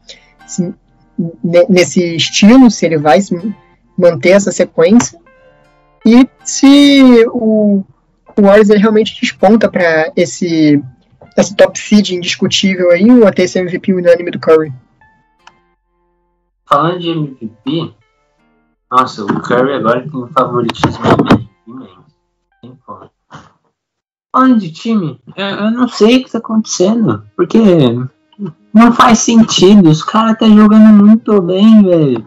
[0.46, 0.72] se,
[1.68, 3.18] nesse estilo, se ele vai
[3.96, 5.18] manter essa sequência.
[6.06, 7.82] E se o,
[8.36, 10.82] o Warriors realmente desponta para esse,
[11.36, 14.72] esse top seed indiscutível aí, ou até esse MVP unânime do Curry.
[16.68, 17.94] Falando de MVP,
[18.90, 21.04] nossa, o Curry agora tem um favoritismo
[21.66, 22.04] imenso.
[22.60, 22.78] Tem
[24.34, 27.22] Falando de time, eu, eu, não sei o que tá acontecendo.
[27.36, 27.58] Porque
[28.72, 29.88] não faz sentido.
[29.88, 32.24] Os caras tá jogando muito bem, velho.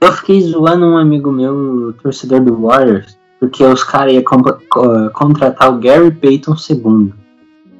[0.00, 4.24] Eu fiquei zoando um amigo meu, torcedor do Warriors, porque os caras iam
[5.12, 7.12] contratar o Gary Payton II.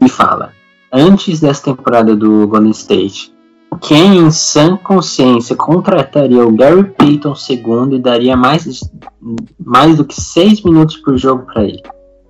[0.00, 0.52] E fala,
[0.92, 3.32] antes dessa temporada do Golden State,
[3.80, 8.80] quem em sã consciência contrataria o Gary Payton II e daria mais,
[9.58, 11.82] mais do que 6 minutos por jogo para ele?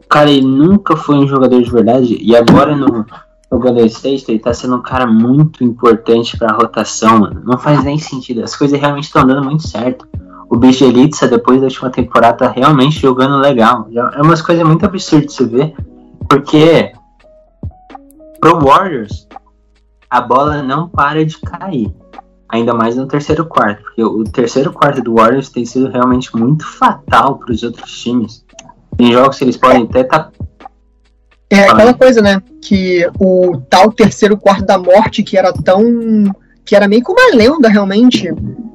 [0.08, 3.06] Cara ele nunca foi um jogador de verdade e agora no,
[3.52, 7.42] o Golden State ele tá sendo um cara muito importante pra rotação, mano.
[7.44, 8.42] Não faz nem sentido.
[8.42, 10.08] As coisas realmente estão dando muito certo.
[10.48, 13.88] O Bigelitsa, depois da última temporada, tá realmente jogando legal.
[14.14, 15.74] É umas coisas muito absurdas de se ver.
[16.28, 16.92] Porque
[18.40, 19.28] pro Warriors,
[20.12, 21.90] a bola não para de cair.
[22.46, 23.82] Ainda mais no terceiro quarto.
[23.82, 28.44] Porque o terceiro quarto do Warriors tem sido realmente muito fatal para os outros times.
[28.98, 30.32] Tem jogos que eles podem até estar tá
[31.48, 32.42] é aquela coisa, né?
[32.60, 35.82] Que o tal terceiro quarto da morte, que era tão.
[36.62, 38.30] que era meio como uma lenda, realmente,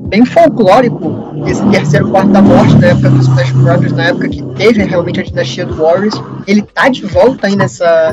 [0.08, 4.44] bem folclórico, esse terceiro quarto da morte, na época dos Smash Brothers, na época que
[4.56, 6.20] teve realmente a dinastia do Warriors.
[6.48, 8.12] Ele tá de volta aí nessa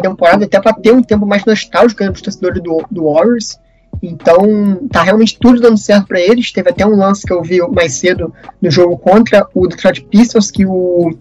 [0.00, 3.58] temporada, até para ter um tempo mais nostálgico para os torcedores do, do Warriors.
[4.02, 6.52] Então, tá realmente tudo dando certo para eles.
[6.52, 10.50] Teve até um lance que eu vi mais cedo no jogo contra o Detroit Pistons,
[10.50, 11.16] que o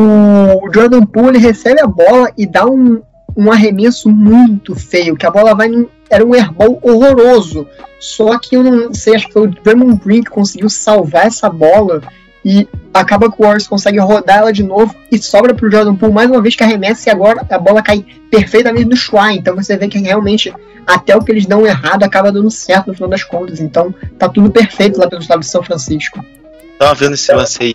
[0.00, 3.02] o Jordan Poole recebe a bola e dá um,
[3.36, 5.70] um arremesso muito feio, que a bola vai
[6.08, 7.66] era um airball horroroso.
[8.00, 11.50] Só que eu não sei, acho que foi o Draymond Green que conseguiu salvar essa
[11.50, 12.02] bola
[12.44, 16.12] e acaba que o Warriors consegue rodar ela de novo e sobra pro Jordan Poole
[16.12, 19.38] mais uma vez que arremessa e agora a bola cai perfeitamente no Schwein.
[19.38, 20.52] Então você vê que realmente
[20.86, 23.60] até o que eles dão errado acaba dando certo no final das contas.
[23.60, 26.24] Então tá tudo perfeito lá pelo estado de São Francisco.
[26.78, 27.74] Tava vendo esse lance aí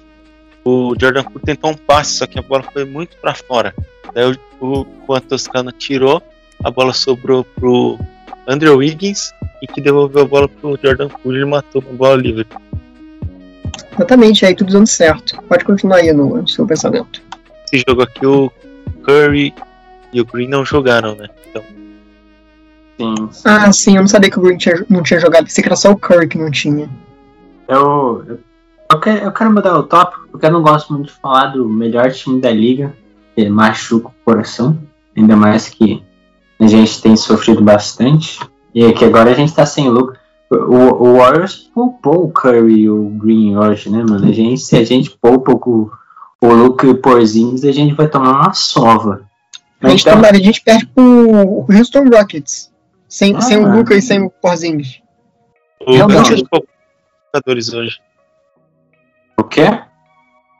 [0.65, 3.73] o Jordan Poole tentou um passe, só que a bola foi muito para fora.
[4.13, 6.21] Daí o, o, Toscano tirou,
[6.63, 7.99] a bola sobrou pro
[8.47, 12.47] Andrew Wiggins e que devolveu a bola pro Jordan Poole e matou uma bola livre.
[13.93, 15.41] Exatamente, aí tudo dando certo.
[15.43, 17.21] Pode continuar aí no, no seu pensamento.
[17.71, 18.51] Esse jogo aqui o
[19.03, 19.53] Curry
[20.13, 21.27] e o Green não jogaram, né?
[21.49, 21.63] Então...
[22.97, 23.41] Sim, sim.
[23.45, 25.43] Ah, sim, eu não sabia que o Green tinha, não tinha jogado.
[25.43, 26.89] Pensei que era só o Curry que não tinha.
[27.67, 28.39] Eu, eu
[28.91, 31.67] eu quero, eu quero mudar o tópico, porque eu não gosto muito de falar do
[31.67, 32.95] melhor time da liga,
[33.35, 34.77] que machuca o coração,
[35.17, 36.03] ainda mais que
[36.59, 38.39] a gente tem sofrido bastante,
[38.73, 40.17] e é que agora a gente tá sem lucro.
[40.49, 44.27] O, o Warriors poupou o Curry e o Green hoje, né, mano?
[44.27, 45.91] A gente, se a gente poupa o,
[46.39, 49.25] o Luke e o Porzingis, a gente vai tomar uma sova.
[49.81, 52.71] A gente, então, a gente perde pro Houston Rockets,
[53.09, 55.01] sem, ah, sem o Luca e sem o Porzingis.
[55.85, 56.43] O Realmente,
[57.33, 57.99] jogadores hoje.
[59.37, 59.65] O quê?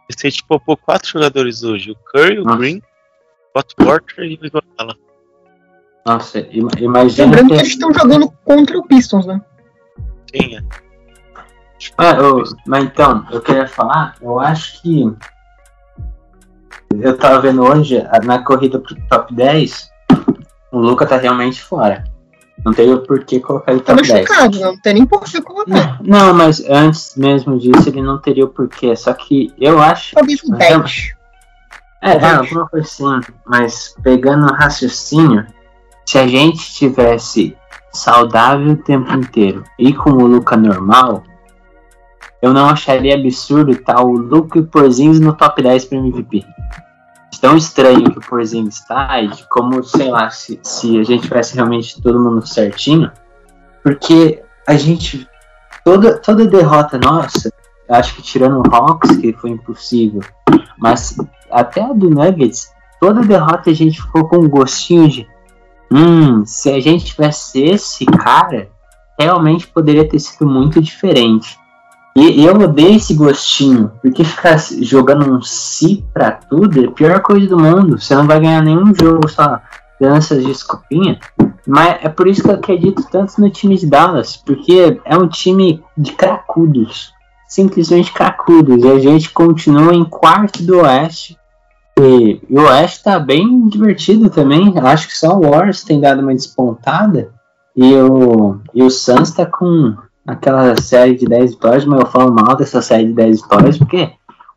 [0.10, 2.82] Você tipo, poupou quatro jogadores hoje: o Curry, o Green,
[3.56, 4.96] o Otto Porter e o Iguodala.
[6.06, 7.26] Nossa, imagina.
[7.26, 9.42] Lembrando que eles estão jogando contra o Pistons, né?
[10.36, 10.86] É.
[11.98, 15.14] Ah, eu, mas então, eu queria falar, eu acho que.
[17.00, 19.90] Eu tava vendo hoje, na corrida pro top 10,
[20.72, 22.04] o Luca tá realmente fora.
[22.64, 26.00] Não teria por que colocar ele top tá machucado, não tem nem por que colocar.
[26.02, 28.96] Não, mas antes mesmo disso ele não teria o porquê.
[28.96, 30.16] Só que eu acho.
[30.16, 31.16] Talvez um 10.
[32.02, 33.34] É, é, alguma coisa assim.
[33.46, 35.46] Mas pegando o raciocínio,
[36.06, 37.56] se a gente tivesse
[37.96, 39.64] saudável o tempo inteiro.
[39.80, 41.24] E com o Luca normal,
[42.42, 46.46] eu não acharia absurdo estar o Luca e o Porzingis no top 10 para MVP
[47.46, 51.54] tão estranho que o Porzingis está e como, sei lá, se, se a gente tivesse
[51.54, 53.12] realmente todo mundo certinho,
[53.84, 55.30] porque a gente,
[55.84, 57.52] toda, toda derrota nossa,
[57.88, 60.22] acho que tirando o Hawks, que foi impossível,
[60.76, 61.16] mas
[61.52, 65.28] até a do Nuggets, toda derrota a gente ficou com um gostinho de,
[65.92, 68.70] hum, se a gente tivesse esse cara,
[69.20, 71.58] realmente poderia ter sido muito diferente.
[72.18, 77.20] E, eu odeio esse gostinho, porque ficar jogando um si pra tudo é a pior
[77.22, 78.00] coisa do mundo.
[78.00, 79.60] Você não vai ganhar nenhum jogo só
[80.00, 81.18] dando essas desculpinhas.
[81.68, 85.28] Mas é por isso que eu acredito tanto no time de Dallas, porque é um
[85.28, 87.12] time de cracudos.
[87.50, 88.84] Simplesmente cracudos.
[88.84, 91.38] E a gente continua em quarto do Oeste.
[92.00, 94.74] E, e o Oeste tá bem divertido também.
[94.78, 97.32] Acho que só o Warriors tem dado uma despontada.
[97.76, 102.34] E o, e o Suns tá com aquela série de 10 histórias, mas eu falo
[102.34, 104.12] mal dessa série de 10 histórias porque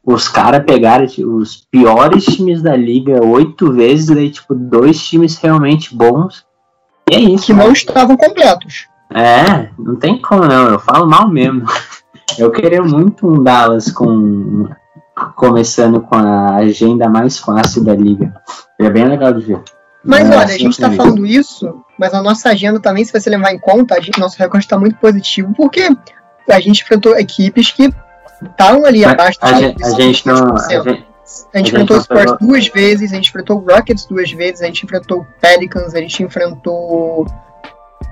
[0.04, 5.94] os caras pegaram os piores times da liga oito vezes, daí, tipo, dois times realmente
[5.94, 6.46] bons.
[7.10, 7.46] E é isso.
[7.46, 8.86] Que não estavam completos.
[9.12, 11.66] É, não tem como não, eu falo mal mesmo.
[12.38, 14.68] Eu queria muito um Dallas com
[15.36, 18.32] começando com a agenda mais fácil da liga.
[18.78, 19.62] É bem legal de ver.
[20.04, 23.52] Mas olha, a gente está falando isso, mas a nossa agenda também, se você levar
[23.52, 25.88] em conta, a gente, nosso recorde está muito positivo, porque
[26.48, 27.92] a gente enfrentou equipes que
[28.42, 30.56] estavam ali abaixo do a, gente, a gente não.
[30.56, 31.06] A gente,
[31.52, 34.66] a gente enfrentou o Spurs duas vezes, a gente enfrentou o Rockets duas vezes, a
[34.66, 37.26] gente enfrentou o Pelicans, a gente enfrentou.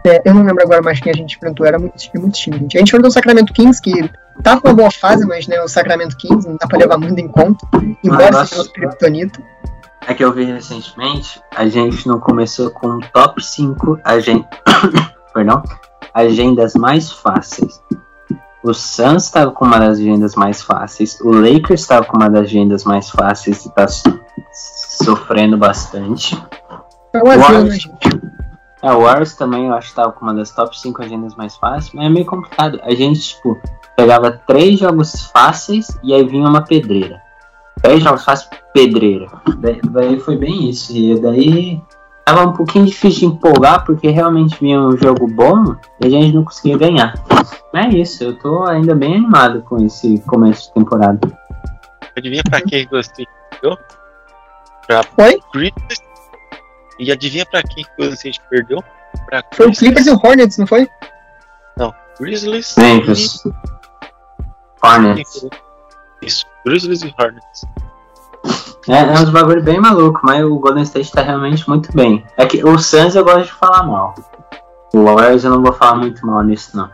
[0.04, 2.76] É, eu não lembro agora mais quem a gente enfrentou, era muito, muito time, gente.
[2.76, 4.10] A gente enfrentou o Sacramento Kings, que
[4.42, 7.18] tá com uma boa fase, mas né, o Sacramento Kings não dá pra levar muito
[7.18, 7.66] em conta,
[8.02, 9.42] embora seja o Kryptonita.
[10.06, 14.44] é que eu vi recentemente, a gente não começou com um top 5 agen...
[15.34, 15.62] Perdão,
[16.14, 17.82] agendas mais fáceis.
[18.64, 22.44] O Suns estava com uma das agendas mais fáceis, o Lakers estava com uma das
[22.44, 23.86] agendas mais fáceis e está
[25.04, 26.42] sofrendo bastante.
[27.12, 27.90] É um azul, né, gente?
[28.82, 31.56] É, o Warriors também eu acho que estava com uma das top 5 agendas mais
[31.56, 32.80] fáceis, mas é meio complicado.
[32.82, 33.60] A gente, tipo,
[33.96, 37.20] pegava três jogos fáceis e aí vinha uma pedreira.
[37.82, 39.28] Três jogos fáceis, pedreira.
[39.58, 40.96] Daí, daí foi bem isso.
[40.96, 41.82] E daí
[42.24, 46.34] tava um pouquinho difícil de empolgar, porque realmente vinha um jogo bom e a gente
[46.34, 47.14] não conseguia ganhar.
[47.72, 51.20] Mas é isso, eu tô ainda bem animado com esse começo de temporada.
[52.16, 53.78] Adivinha pra quem você perdeu?
[54.86, 55.40] Pra Oi?
[55.52, 56.06] Grizzlies.
[56.98, 58.82] E adivinha pra quem que o State perdeu?
[59.26, 60.88] Pra Foi o Clippers e o Hornets, não foi?
[62.18, 63.42] Grizzlies Memphis.
[64.82, 65.46] Hornets.
[66.22, 67.64] Isso, Grizzlies e Hornets.
[68.88, 72.24] É, é uns bagulho bem maluco, mas o Golden State tá realmente muito bem.
[72.36, 74.14] É que o Suns eu gosto de falar mal.
[74.94, 76.88] O Warriors eu não vou falar muito mal nisso, não.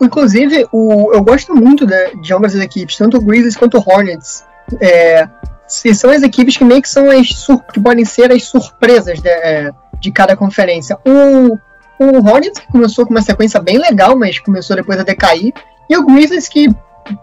[0.00, 3.84] Inclusive, o, eu gosto muito de, de ambas as equipes, tanto o Grizzlies quanto o
[3.86, 4.44] Hornets.
[4.80, 5.28] É,
[5.66, 9.20] se- são as equipes que meio que são as sur- que podem ser as surpresas
[9.20, 9.70] de, é,
[10.00, 10.98] de cada conferência.
[11.04, 11.58] O,
[12.02, 15.52] o Hornets começou com uma sequência bem legal, mas começou depois a decair.
[15.90, 16.68] E o Grizzlies que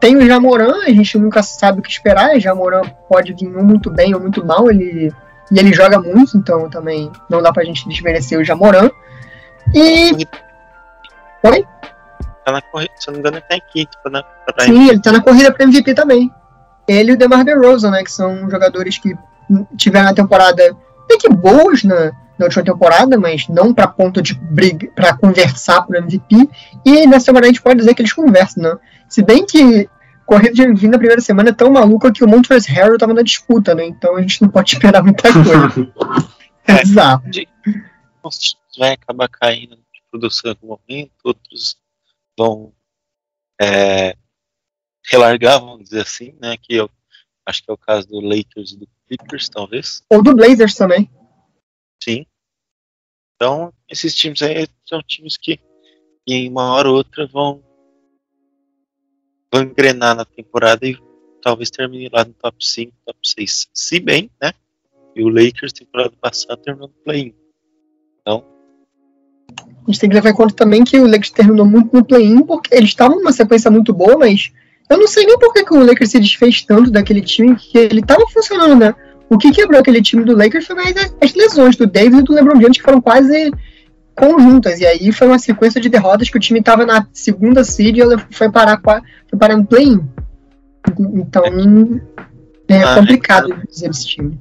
[0.01, 2.35] tem o Jamoran, a gente nunca sabe o que esperar.
[2.35, 5.09] O Jamoran pode vir muito bem ou muito mal, ele,
[5.49, 8.91] e ele joga muito, então também não dá pra gente desmerecer o Jamoran.
[9.73, 10.27] E
[11.43, 11.65] Oi?
[12.45, 13.97] Tá na corrida, se eu não me engano, ele tá quinto.
[14.03, 16.29] Tá na, tá na Sim, ele tá na corrida para MVP também.
[16.87, 19.15] Ele e o DeMar DeRozan, né, que são jogadores que
[19.77, 24.33] tiveram a temporada até que boas na, na última temporada, mas não para ponto de
[24.35, 26.49] briga, para conversar pro MVP.
[26.85, 28.77] E nessa temporada a gente pode dizer que eles conversam, né?
[29.09, 29.89] Se bem que
[30.25, 33.21] corrida de MVP na primeira semana é tão maluca que o Montrezl Harrell tava na
[33.21, 33.85] disputa, né?
[33.85, 36.27] Então a gente não pode esperar muita coisa.
[36.69, 41.77] É times vai acabar caindo de produção em algum momento, outros
[42.37, 42.73] vão
[43.59, 44.15] é,
[45.09, 46.55] relargar, vamos dizer assim, né?
[46.57, 46.89] Que eu
[47.45, 50.03] acho que é o caso do Lakers e do Clippers, talvez.
[50.09, 51.09] Ou do Blazers também.
[52.03, 52.25] Sim.
[53.35, 55.59] Então, esses times aí são times que
[56.27, 57.63] em uma hora ou outra vão,
[59.53, 60.97] vão engrenar na temporada e
[61.41, 63.69] talvez termine lá no top 5, top 6.
[63.73, 64.51] Se bem, né?
[65.15, 67.33] E o Lakers, temporada passada, terminou no play-in.
[69.87, 72.43] A gente tem que levar em conta também que o Lakers terminou muito no play-in,
[72.43, 74.51] porque eles estavam numa sequência muito boa, mas
[74.89, 77.77] eu não sei nem por que, que o Lakers se desfez tanto daquele time, que
[77.77, 78.93] ele estava funcionando, né?
[79.29, 82.33] O que quebrou aquele time do Lakers foi mais as- lesões do Davis e do
[82.33, 83.51] LeBron James, que foram quase
[84.15, 84.79] conjuntas.
[84.79, 88.01] E aí foi uma sequência de derrotas que o time estava na segunda seed e
[88.01, 88.81] ele foi parar,
[89.29, 90.01] foi parar no play-in.
[90.99, 91.43] Então,
[92.69, 94.39] é Ah, complicado dizer esse time.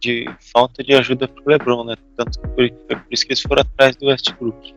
[0.00, 1.94] De falta de ajuda pro LeBron, né?
[2.16, 4.74] Tanto que por, foi por isso que eles foram atrás do Westbrook.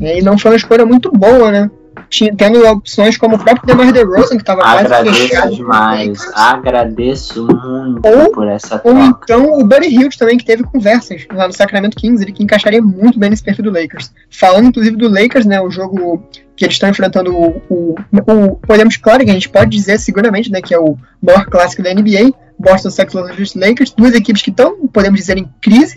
[0.00, 1.70] E aí não foi uma escolha muito boa, né?
[2.08, 5.54] Tinha, tendo opções como o próprio DeMar DeRozan, que estava quase fechado.
[5.54, 6.18] demais.
[6.34, 9.20] Agradeço muito Ou- por essa Ou troca.
[9.24, 12.80] então o Buddy Hield também, que teve conversas lá no Sacramento Kings, ele que encaixaria
[12.82, 14.12] muito bem nesse perfil do Lakers.
[14.30, 16.22] Falando inclusive do Lakers, né, o jogo
[16.56, 20.50] que eles estão enfrentando o, o, o- podemos claro que a gente pode dizer seguramente,
[20.50, 24.42] né, que é o maior clássico da NBA, Boston Celtics Los Angeles Lakers, duas equipes
[24.42, 25.94] que estão, podemos dizer, em crise,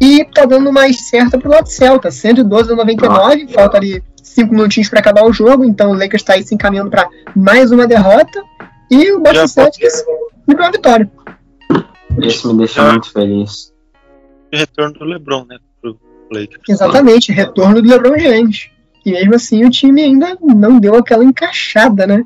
[0.00, 4.88] e tá dando mais certa pro lado Celta, 112 a 99, falta ali 5 minutinhos
[4.88, 8.42] para acabar o jogo, então o Lakers tá aí se encaminhando para mais uma derrota,
[8.90, 10.04] e o Boston Celtics
[10.46, 11.10] indo pra uma vitória.
[12.18, 13.72] Isso me deixa muito feliz.
[14.52, 15.58] O retorno do LeBron, né?
[15.80, 15.98] Pro
[16.30, 16.62] Lakers.
[16.68, 18.70] Exatamente, retorno do LeBron James.
[19.04, 22.24] E mesmo assim o time ainda não deu aquela encaixada, né?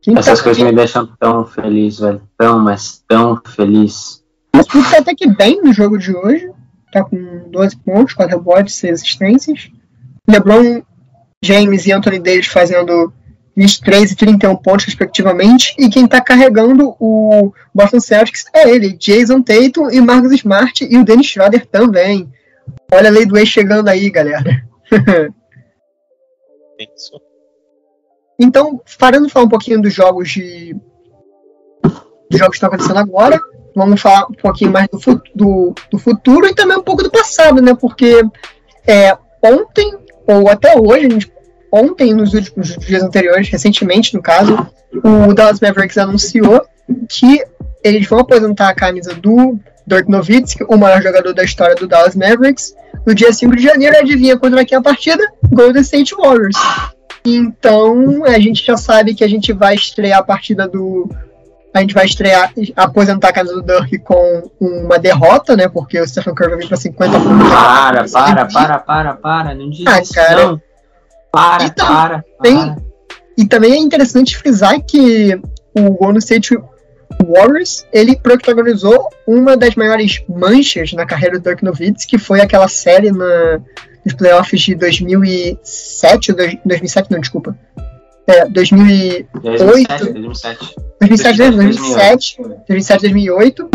[0.00, 2.22] Quem Essas tá, coisas quem, me deixam tão feliz, velho.
[2.38, 4.22] Tão, mas tão feliz.
[4.54, 6.48] o Westbrook tá até que bem no jogo de hoje.
[6.92, 9.70] Tá com 12 pontos, 4 rebotes, 6 assistências.
[10.28, 10.82] LeBron
[11.42, 13.12] James e Anthony Davis fazendo
[13.56, 15.74] 23 e 31 pontos, respectivamente.
[15.78, 20.98] E quem tá carregando o Boston Celtics é ele, Jason Tatum e Marcus Smart e
[20.98, 22.30] o Dennis Schroeder também.
[22.92, 24.62] Olha a lei do ex chegando aí, galera.
[26.94, 27.18] Isso.
[28.38, 30.76] Então, parando de falar um pouquinho dos jogos de.
[31.82, 33.40] dos jogos que estão acontecendo agora,
[33.74, 37.62] vamos falar um pouquinho mais do, do, do futuro e também um pouco do passado,
[37.62, 37.74] né?
[37.74, 38.22] Porque
[38.86, 39.96] é, ontem,
[40.26, 41.32] ou até hoje, gente-
[41.72, 44.66] ontem, nos últimos dias anteriores, recentemente no caso,
[45.28, 46.62] o Dallas Mavericks anunciou
[47.08, 47.42] que
[47.82, 52.16] eles vão aposentar a camisa do Dirk Nowitzki, o maior jogador da história do Dallas
[52.16, 52.74] Mavericks,
[53.06, 53.96] no dia 5 de janeiro.
[53.98, 55.22] Adivinha contra quem é a partida?
[55.52, 56.56] Golden State Warriors.
[57.24, 61.08] Então, a gente já sabe que a gente vai estrear a partida do.
[61.78, 65.68] A gente vai estrear, aposentar a casa do Dirk com uma derrota, né?
[65.68, 67.48] Porque o Stephen Curry vai vir pra 50 pontos.
[67.48, 69.54] Para, para, para, para, para.
[69.54, 70.46] Não diz Ah, isso, cara.
[70.46, 70.60] não.
[71.32, 72.76] Para, Então, para, tem- para.
[73.38, 75.38] E também é interessante frisar que
[75.74, 76.58] o Golden State
[77.22, 82.66] Warriors, ele protagonizou uma das maiores manchas na carreira do Dirk Nowitzki, que foi aquela
[82.68, 83.60] série na,
[84.04, 87.56] nos playoffs de 2007, ou dois- 2007 não, desculpa.
[88.28, 90.74] É, 2000, 2007, 2007.
[91.00, 92.36] 2007, 2007,
[92.68, 93.70] 2007, 2008,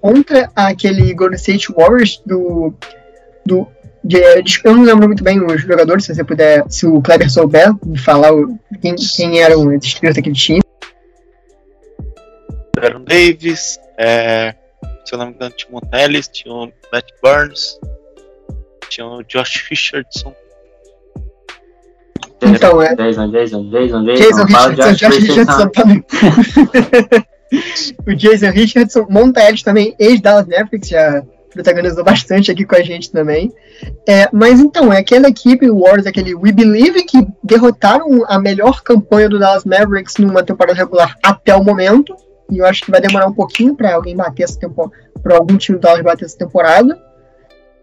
[0.00, 2.72] contra aquele Golden State Warriors do.
[3.44, 3.66] do
[4.04, 4.18] de,
[4.64, 7.98] eu não lembro muito bem os jogadores, se você puder, se o Kleber souber, me
[7.98, 10.60] falar o- quem, quem eram os estrelas daquele time.
[12.80, 14.54] Aaron Davis, é,
[15.04, 15.80] se eu não me engano, tinha o
[16.28, 17.78] tinha o Matt Burns,
[18.88, 20.32] tinha o Josh Richardson.
[22.42, 22.94] Então, é.
[22.94, 24.04] Jason, Jason, Jason, Jason.
[24.04, 26.04] Jason de Richardson, Josh Richardson também.
[28.06, 31.22] o Jason Richardson, Montelis também, ex-Dallas Mavericks, já
[31.52, 33.52] protagonizou bastante aqui com a gente também.
[34.06, 38.82] É, mas então, é aquela equipe, o Warriors, aquele We Believe, que derrotaram a melhor
[38.82, 42.14] campanha do Dallas Mavericks numa temporada regular até o momento.
[42.50, 45.56] E eu acho que vai demorar um pouquinho para alguém bater essa temporada, para algum
[45.56, 46.98] time do Dallas bater essa temporada.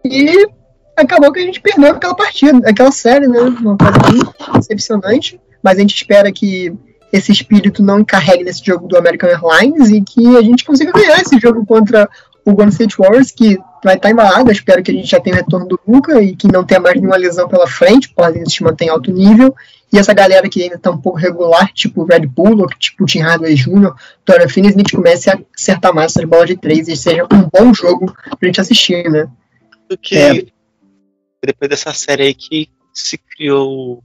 [0.04, 0.48] E
[0.96, 3.40] acabou que a gente perdeu aquela partida, aquela série, né?
[3.40, 5.40] Uma coisa bem decepcionante.
[5.62, 6.72] Mas a gente espera que
[7.12, 11.20] esse espírito não encarregue nesse jogo do American Airlines e que a gente consiga ganhar
[11.20, 12.08] esse jogo contra
[12.44, 14.48] o Golden State Warriors, que vai estar embalado.
[14.48, 16.80] Eu espero que a gente já tenha o retorno do Luca e que não tenha
[16.80, 19.54] mais nenhuma lesão pela frente, podem se manter em alto nível.
[19.92, 23.04] E essa galera que ainda está um pouco regular, tipo o Red Bull, ou tipo
[23.04, 23.92] o Tim Hardaway Jr.,
[24.24, 28.14] Dorian Finney-Smith, comece a acertar mais essas bolas de três e seja um bom jogo
[28.38, 29.28] pra gente assistir, né?
[29.88, 30.55] Do que É.
[31.44, 34.02] depois dessa série aí que se criou,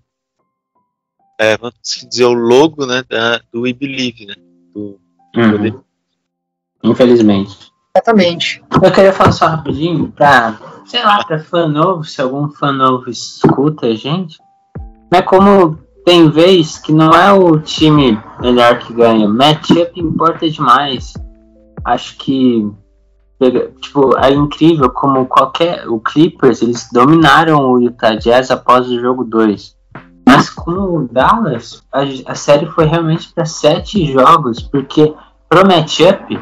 [1.40, 1.76] é, vamos
[2.10, 4.36] dizer, o logo né, da, do We Believe, né?
[4.74, 5.00] Do,
[5.36, 5.82] Uhum.
[6.84, 7.72] Infelizmente.
[7.96, 8.64] Exatamente.
[8.82, 13.10] Eu queria falar só rapidinho pra, sei lá, pra fã novo, se algum fã novo
[13.10, 14.38] escuta a gente.
[15.12, 21.14] Mas como tem vez que não é o time melhor que ganha, matchup importa demais.
[21.84, 22.70] Acho que
[23.80, 25.88] tipo, é incrível como qualquer.
[25.88, 29.76] O Clippers, eles dominaram o Utah Jazz após o jogo 2.
[30.28, 35.14] Mas com o Dallas, a, a série foi realmente para sete jogos, porque
[35.50, 36.40] pro matchup,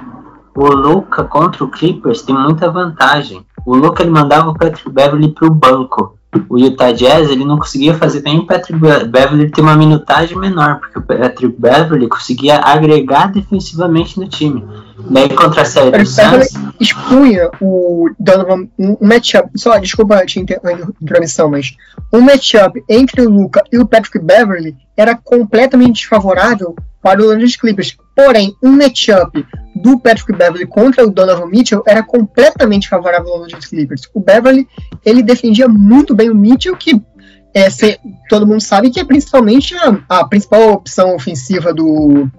[0.55, 3.45] o Luca contra o Clippers tem muita vantagem.
[3.65, 6.18] O Luca ele mandava o Patrick Beverly pro banco.
[6.47, 10.37] O Utah Jazz ele não conseguia fazer nem o Patrick Be- Beverly ter uma minutagem
[10.37, 14.63] menor, porque o Patrick Beverly conseguia agregar defensivamente no time.
[15.09, 20.23] Daí contra a série do Suns, expunha o Donovan, um matchup, só desculpa a
[21.01, 21.75] intromissão, mas
[22.13, 27.35] um matchup entre o Luca e o Patrick Beverly era completamente desfavorável para o Los
[27.35, 27.97] Angeles Clippers.
[28.13, 33.45] Porém, um matchup do Patrick Beverly contra o Donovan Mitchell era completamente favorável ao Los
[33.47, 34.01] Angeles Clippers.
[34.13, 34.67] O Beverly,
[35.05, 37.01] ele defendia muito bem o Mitchell, que
[37.55, 37.67] é,
[38.29, 42.29] todo mundo sabe que é principalmente a, a principal opção ofensiva do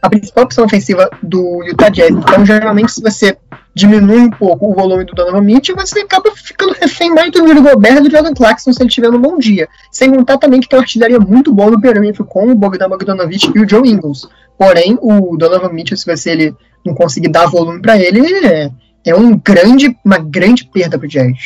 [0.00, 2.10] a principal opção ofensiva do Utah Jazz.
[2.10, 3.36] Então, geralmente, se você
[3.74, 7.60] diminui um pouco o volume do Donovan Mitchell, você acaba ficando refém mais do Rudy
[7.60, 9.68] Gobert do Jordan Clarkson se ele tiver um bom dia.
[9.90, 13.52] Sem contar também que tem uma artilharia muito boa no perímetro com o Bogdan Bogdanovic
[13.54, 14.28] e o Joe Ingles.
[14.58, 18.70] Porém, o Donovan Mitchell, se você ele não conseguir dar volume para ele, é,
[19.06, 21.38] é um grande, uma grande perda pro Jazz.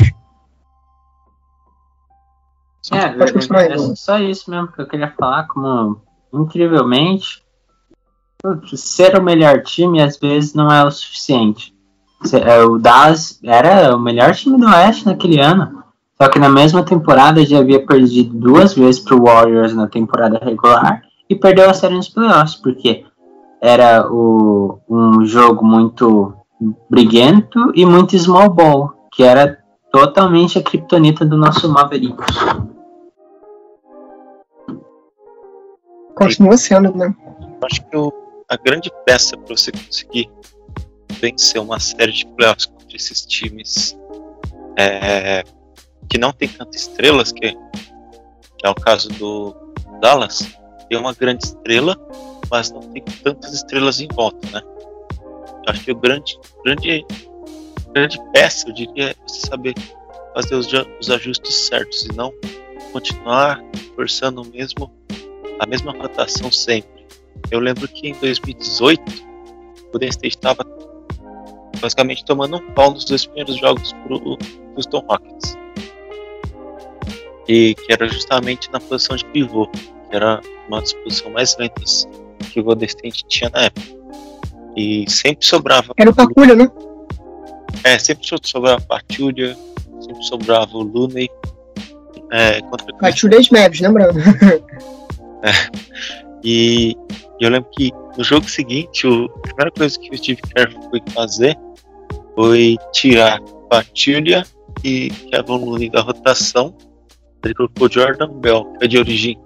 [2.91, 6.01] É, é, é só isso mesmo que eu queria falar, como
[6.33, 7.43] incrivelmente
[8.77, 11.73] ser o melhor time às vezes não é o suficiente.
[12.33, 15.83] É, O Dallas era o melhor time do Oeste naquele ano,
[16.21, 20.39] só que na mesma temporada já havia perdido duas vezes para o Warriors na temporada
[20.43, 23.05] regular e perdeu a série nos playoffs, porque
[23.61, 26.35] era o, um jogo muito
[26.89, 29.59] briguento e muito small ball, que era
[29.93, 32.25] totalmente a criptonita do nosso Mavericks.
[36.15, 37.15] Continua sendo, né?
[37.65, 38.13] Acho que o-
[38.53, 40.31] a grande peça para você conseguir
[41.13, 43.97] vencer uma série de playoffs contra esses times
[44.79, 45.43] é,
[46.11, 49.57] que não tem tantas estrelas, que, que é o caso do
[50.03, 50.47] Dallas,
[50.87, 51.97] tem uma grande estrela,
[52.51, 54.61] mas não tem tantas estrelas em volta, né?
[55.67, 57.07] Eu acho que o grande, grande,
[57.95, 59.75] grande peça, eu diria, é você saber
[60.35, 60.69] fazer os,
[61.01, 62.31] os ajustes certos e não
[62.93, 63.65] continuar
[63.97, 64.93] forçando mesmo,
[65.59, 67.02] a mesma rotação sempre.
[67.51, 70.65] Eu lembro que em 2018 o Golden State estava
[71.81, 74.39] basicamente tomando um pau nos dois primeiros jogos pro
[74.77, 75.59] Houston Rockets.
[77.49, 82.09] E que era justamente na posição de pivô, que era uma das posições mais lentas
[82.53, 83.87] que o Golden State tinha na época.
[84.77, 85.93] E sempre sobrava.
[85.99, 86.71] Era o Paculha, né?
[87.85, 89.57] É, sempre sobrava Pachulia,
[90.01, 91.29] sempre sobrava o Looney.
[92.31, 94.19] É, contra Pachulia e Mavs, lembrando.
[96.45, 96.97] E
[97.41, 101.01] eu lembro que no jogo seguinte, o, a primeira coisa que o Steve Kerr foi
[101.13, 101.57] fazer
[102.35, 104.45] foi tirar Pachulia
[104.85, 106.75] e Kevin Looney da rotação.
[107.45, 109.39] Ele colocou Jordan Bell, que é de origem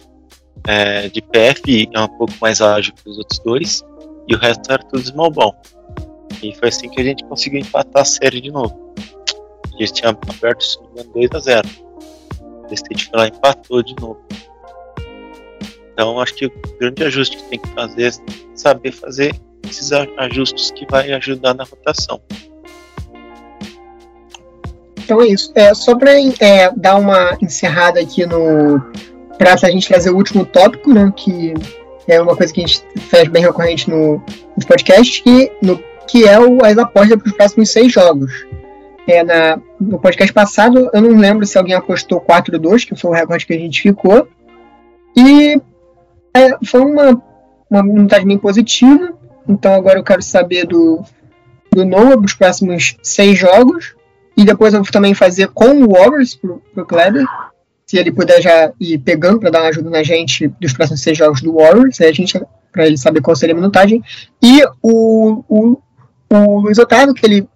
[0.66, 3.82] é, de PF é um pouco mais ágil que os outros dois.
[4.28, 5.54] E o resto era tudo small ball.
[6.42, 8.94] E foi assim que a gente conseguiu empatar a série de novo.
[9.72, 10.64] A gente tinha aberto
[10.96, 11.68] o 2 a 0
[12.68, 14.20] O State foi lá empatou de novo.
[15.96, 18.10] Então acho que o grande ajuste que tem que fazer é
[18.54, 19.34] saber fazer
[19.66, 22.20] esses ajustes que vai ajudar na rotação.
[25.02, 25.50] Então é isso.
[25.54, 28.78] É, só para é, dar uma encerrada aqui no.
[29.38, 31.10] para a gente trazer o último tópico, né?
[31.16, 31.54] Que
[32.06, 34.22] é uma coisa que a gente faz bem recorrente no,
[34.68, 38.46] podcast, que, no, que é o, as apostas para os próximos seis jogos.
[39.08, 43.14] É, na, no podcast passado, eu não lembro se alguém apostou 4-2, que foi o
[43.14, 44.28] recorde que a gente ficou.
[45.16, 45.58] E
[46.36, 47.22] é, foi uma,
[47.70, 49.14] uma montagem bem positiva.
[49.48, 51.02] Então agora eu quero saber do,
[51.72, 53.94] do Noah para os próximos seis jogos.
[54.36, 57.24] E depois eu vou também fazer com o Warriors pro, pro Kleber.
[57.86, 61.16] Se ele puder já ir pegando para dar uma ajuda na gente dos próximos seis
[61.16, 62.40] jogos do Warriors, a gente
[62.72, 64.02] para ele saber qual seria a minutagem.
[64.42, 65.82] E o, o,
[66.28, 67.48] o Luiz Otávio, que ele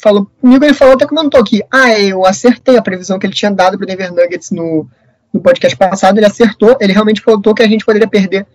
[0.00, 3.50] falou comigo, ele falou até comentou aqui, ah, eu acertei a previsão que ele tinha
[3.50, 4.88] dado para o Denver Nuggets no,
[5.32, 8.46] no podcast passado, ele acertou, ele realmente falou que a gente poderia perder,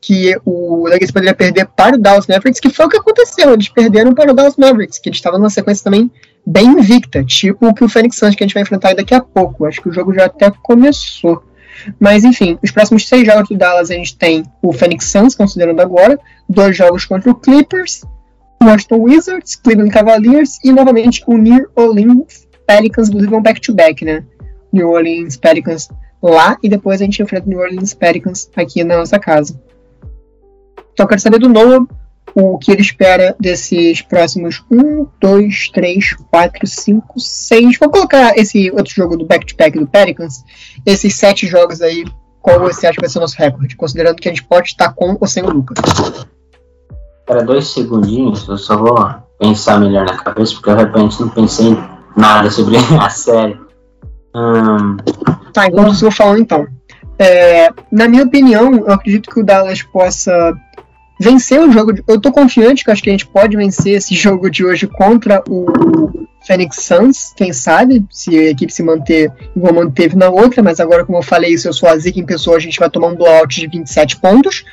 [0.00, 3.68] que o Nuggets poderia perder para o Dallas Mavericks, que foi o que aconteceu, eles
[3.68, 6.10] perderam para o Dallas Mavericks, que eles estavam numa sequência também
[6.46, 9.20] bem invicta, tipo o que o Phoenix Suns que a gente vai enfrentar daqui a
[9.20, 11.42] pouco, acho que o jogo já até começou.
[11.98, 15.80] Mas enfim, os próximos seis jogos do Dallas a gente tem o Phoenix Suns, considerando
[15.80, 16.18] agora,
[16.48, 18.02] dois jogos contra o Clippers,
[18.62, 24.24] Washington Wizards, Cleveland Cavaliers e novamente o New Orleans Pelicans, inclusive um back-to-back, né?
[24.72, 25.88] New Orleans Pelicans
[26.22, 29.60] lá e depois a gente enfrenta o New Orleans Pelicans aqui na nossa casa.
[30.92, 31.86] Então eu quero saber do Noah
[32.34, 37.78] o que ele espera desses próximos 1, 2, 3, 4, 5, 6.
[37.78, 40.44] Vou colocar esse outro jogo do back-to-back do Pelicans,
[40.84, 42.04] esses sete jogos aí,
[42.40, 43.76] qual você acha que vai ser o nosso recorde?
[43.76, 45.78] Considerando que a gente pode estar com ou sem o Lucas.
[47.26, 48.96] Para dois segundinhos, eu só vou
[49.38, 51.76] pensar melhor na cabeça, porque eu de repente não pensei
[52.16, 53.58] nada sobre a série.
[54.34, 54.96] Hum,
[55.52, 56.66] Tá, enquanto eu vou falando então.
[57.18, 60.56] É, na minha opinião, eu acredito que o Dallas possa
[61.18, 61.92] vencer o jogo.
[61.92, 64.86] De, eu tô confiante que acho que a gente pode vencer esse jogo de hoje
[64.86, 70.62] contra o Phoenix Suns, quem sabe, se a equipe se manter igual manteve na outra,
[70.62, 72.88] mas agora, como eu falei, se eu sou a Zika em pessoa, a gente vai
[72.88, 74.64] tomar um blowout de 27 pontos.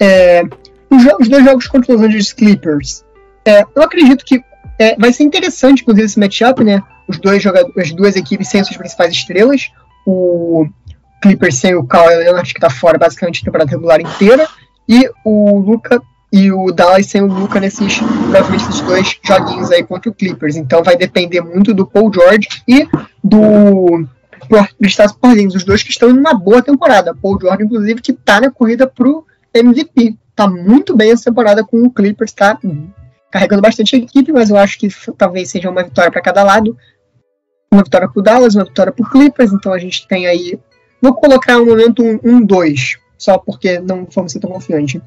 [0.00, 0.42] É,
[0.90, 3.04] os, os, dois jogos contra os Los Angeles Clippers,
[3.44, 4.42] é, eu acredito que
[4.78, 6.82] é, vai ser interessante, inclusive, esse matchup, né?
[7.08, 9.70] Os dois jogadores, as duas equipes sem suas principais estrelas
[10.06, 10.66] o
[11.20, 14.48] Clippers sem o Kawhi Leonard, que tá fora basicamente a temporada regular inteira,
[14.88, 19.84] e o Luca e o Dallas sem o Luca nesses, provavelmente, esses dois joguinhos aí
[19.84, 20.56] contra o Clippers.
[20.56, 22.88] Então vai depender muito do Paul George e
[23.22, 24.06] do
[24.78, 27.14] Kristaps Porzingis, os dois que estão em uma boa temporada.
[27.14, 30.16] Paul George, inclusive, que tá na corrida pro MVP.
[30.34, 32.58] Tá muito bem essa temporada com o Clippers, tá
[33.32, 36.76] carregando bastante a equipe, mas eu acho que talvez seja uma vitória para cada lado
[37.72, 40.58] uma vitória para o Dallas, uma vitória o Clippers, então a gente tem aí.
[41.00, 42.74] Vou colocar um momento 1-2, um, um,
[43.16, 45.00] só porque não fomos tão confiantes.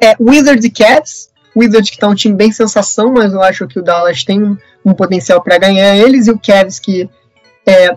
[0.00, 1.30] É, Wizards e Cavs.
[1.54, 4.56] Wizards que está um time bem sensação, mas eu acho que o Dallas tem um,
[4.84, 7.08] um potencial para ganhar eles, e o Cavs que
[7.66, 7.94] é,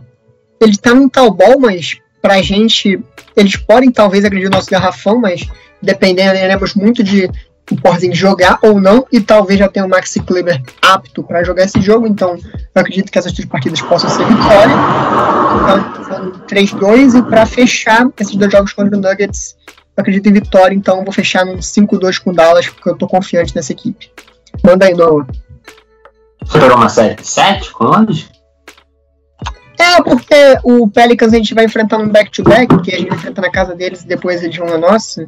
[0.62, 3.02] ele está num tal ball, mas para a gente,
[3.36, 5.50] eles podem talvez agredir o nosso garrafão, mas
[5.82, 7.30] dependendo, lembramos muito de
[7.72, 11.64] o Porzingis jogar ou não, e talvez já tenha o Maxi Kleber apto para jogar
[11.64, 14.76] esse jogo, então eu acredito que essas duas partidas possam ser vitória.
[16.02, 19.56] Então, 3-2, e para fechar esses dois jogos contra o Nuggets,
[19.98, 23.08] eu acredito em vitória, então vou fechar num 5-2 com o Dallas, porque eu tô
[23.08, 24.12] confiante nessa equipe.
[24.64, 25.26] Manda aí, Noah.
[26.44, 28.30] Esperou uma série 7 com onde?
[29.80, 33.42] É, porque o Pelicans a gente vai enfrentar no back-to-back, -back, que a gente enfrenta
[33.42, 35.28] na casa deles e depois eles vão na nossa.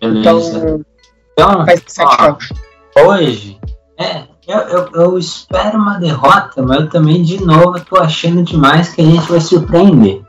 [0.00, 0.20] Beleza.
[0.20, 0.84] Então,
[1.36, 1.64] então,
[2.96, 3.58] ó, hoje,
[3.98, 8.94] é, eu, eu, eu, espero uma derrota, mas eu também, de novo, tô achando demais
[8.94, 10.22] que a gente vai surpreender.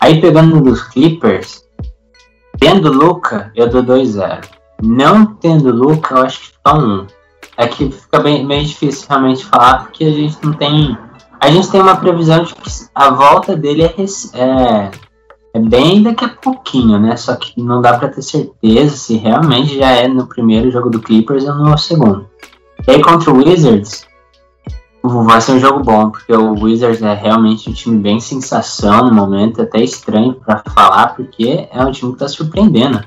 [0.00, 1.64] Aí, pegando dos Clippers,
[2.58, 4.44] tendo Luca, eu dou 2-0.
[4.82, 6.78] Não tendo Luca, eu acho que tá 1.
[6.78, 7.06] Um.
[7.56, 10.96] É que fica bem, bem difícil realmente falar, porque a gente não tem.
[11.38, 13.94] A gente tem uma previsão de que a volta dele é,
[14.34, 14.90] é
[15.52, 17.16] é bem daqui a pouquinho, né?
[17.16, 21.00] Só que não dá para ter certeza se realmente já é no primeiro jogo do
[21.00, 22.26] Clippers ou no segundo.
[22.86, 24.06] E aí contra o Wizards,
[25.02, 29.14] vai ser um jogo bom, porque o Wizards é realmente um time bem sensação no
[29.14, 33.02] momento, até estranho para falar, porque é um time que tá surpreendendo.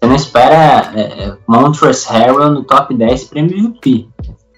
[0.00, 4.08] Você não espera é, é Montrezl Harrell no top 10 para MVP.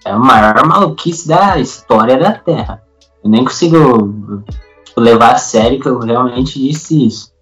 [0.05, 2.83] É a maior maluquice da história da Terra.
[3.25, 4.45] Eu nem consigo
[4.93, 7.33] tipo, levar a sério que eu realmente disse isso.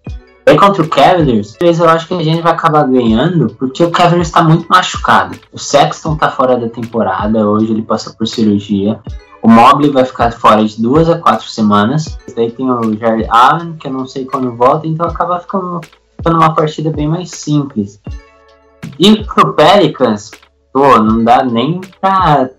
[0.46, 4.28] E contra o Cavaliers, eu acho que a gente vai acabar ganhando, porque o Cavaliers
[4.28, 5.38] está muito machucado.
[5.53, 8.98] O Sexton tá fora da temporada, hoje ele passou por cirurgia.
[9.42, 12.18] O Mobley vai ficar fora de duas a quatro semanas.
[12.34, 15.80] Daí tem o Jared Allen, que eu não sei quando volta, então acaba ficando,
[16.16, 18.01] ficando uma partida bem mais simples.
[18.98, 20.30] E pro Pelicans,
[20.72, 22.51] pô, não dá nem pra,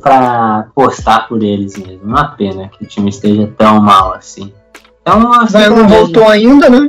[0.00, 2.04] pra postar por eles mesmo.
[2.04, 4.52] Uma pena que o time esteja tão mal assim.
[5.00, 6.88] Então, assim, não voltou ainda, né?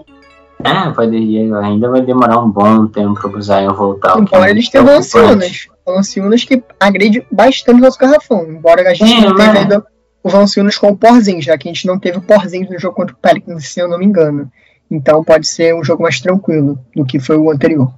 [0.64, 4.18] É, vai, ainda vai demorar um bom tempo para o Zion voltar.
[4.18, 5.68] Embora eles tenham Valanciunas.
[5.86, 8.46] Valanciunas que agride bastante o nosso garrafão.
[8.50, 9.86] Embora a gente é, não tenha ainda
[10.24, 12.96] o Valanciunas com o Porzinho, já que a gente não teve o Porzinho no jogo
[12.96, 14.50] contra o Pelicans, se eu não me engano.
[14.90, 17.92] Então pode ser um jogo mais tranquilo do que foi o anterior.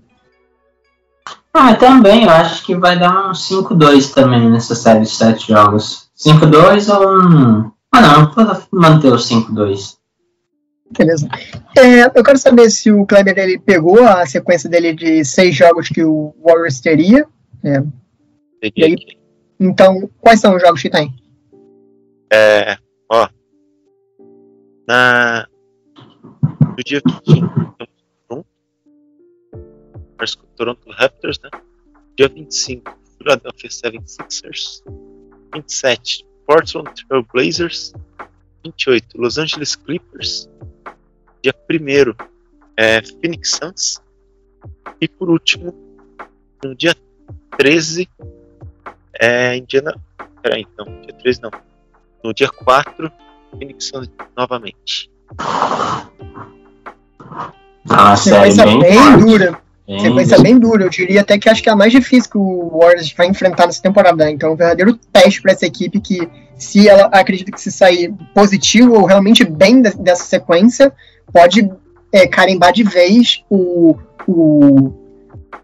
[1.57, 6.09] Ah, também, eu acho que vai dar um 5-2 também nessa série de 7 jogos.
[6.17, 7.71] 5-2 ou um.
[7.93, 9.95] Ah não, vou manter o 5-2.
[10.97, 11.29] Beleza.
[11.77, 15.87] É, eu quero saber se o Kleber ele pegou a sequência dele de seis jogos
[15.87, 17.25] que o Warriors teria.
[17.63, 17.81] É.
[18.59, 18.83] Peguei.
[18.83, 18.95] Aí,
[19.57, 21.15] então, quais são os jogos que tem?
[22.33, 22.77] É,
[23.09, 23.29] ó.
[24.85, 25.47] Na,
[26.61, 27.75] no dia 25,
[30.55, 31.49] Toronto Raptors, né?
[32.17, 34.83] Dia 25, Philadelphia 76ers.
[35.53, 37.93] 27, Portland Trail Blazers.
[38.63, 40.49] 28, Los Angeles Clippers
[41.45, 42.15] dia 1
[42.75, 44.01] é Phoenix Suns.
[44.99, 45.75] E por último,
[46.63, 46.95] no dia
[47.57, 48.09] 13,
[49.19, 49.95] é Indiana.
[50.41, 51.51] Peraí, não, dia 13 não.
[52.23, 53.11] No dia 4,
[53.51, 55.11] Phoenix Suns novamente.
[57.89, 59.61] Ah, sequência bem, bem dura.
[59.87, 60.83] Bem sequência bem dura.
[60.83, 63.67] Eu diria até que acho que é a mais difícil que o Warriors vai enfrentar
[63.67, 64.25] nessa temporada.
[64.25, 64.31] Né?
[64.31, 66.27] Então, é um verdadeiro teste para essa equipe que,
[66.57, 70.91] se ela acredita que se sair positivo ou realmente bem dessa sequência,
[71.31, 71.69] pode
[72.11, 73.95] é, carimbar de vez o,
[74.27, 74.93] o,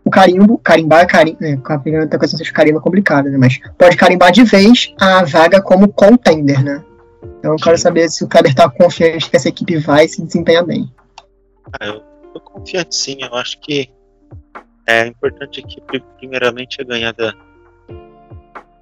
[0.04, 3.38] o carimbo, carimbar, carim, é, a primeira coisa de carimbo é complicada, né?
[3.38, 6.84] Mas pode carimbar de vez a vaga como contender, né?
[7.40, 10.66] Então eu quero saber se o Kleber tá confiante que essa equipe vai se desempenhar
[10.66, 10.92] bem.
[11.80, 12.02] Ah, eu
[12.34, 13.90] tô confiante sim, eu acho que
[14.88, 17.34] é importante a equipe primeiramente é ganhar da,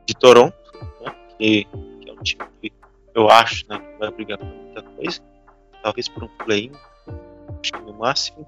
[0.06, 0.56] de Toronto,
[1.02, 1.14] né?
[1.38, 1.66] que,
[2.02, 2.72] que é um time que
[3.14, 5.22] eu acho né, que vai brigar por muita coisa
[5.84, 6.72] talvez por um play
[7.62, 8.48] acho que no máximo.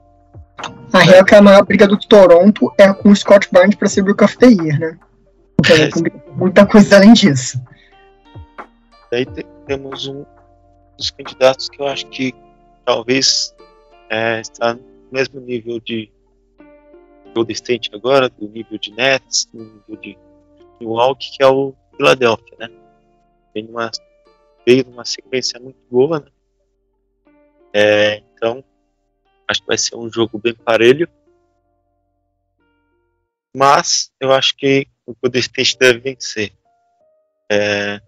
[0.94, 3.88] A real é que a maior briga do Toronto é com o Scott Barnes para
[3.88, 5.00] ser Brook of the Year, né?
[5.58, 5.90] Porque é.
[6.36, 7.62] muita coisa além disso.
[9.12, 9.26] Daí
[9.68, 10.26] temos um
[10.98, 12.34] dos candidatos que eu acho que
[12.86, 13.54] talvez
[14.10, 14.82] é, está no
[15.12, 16.12] mesmo nível de
[17.34, 20.18] Golden State agora, do nível de Nets, do nível de
[20.80, 22.70] Milwaukee, que é o Philadelphia, né?
[23.54, 23.92] Vem numa,
[24.66, 26.32] veio numa sequência muito boa, né?
[27.74, 28.64] É, então,
[29.48, 31.08] acho que vai ser um jogo bem parelho.
[33.56, 36.54] Mas eu acho que o Golden State deve vencer.
[37.52, 38.02] É,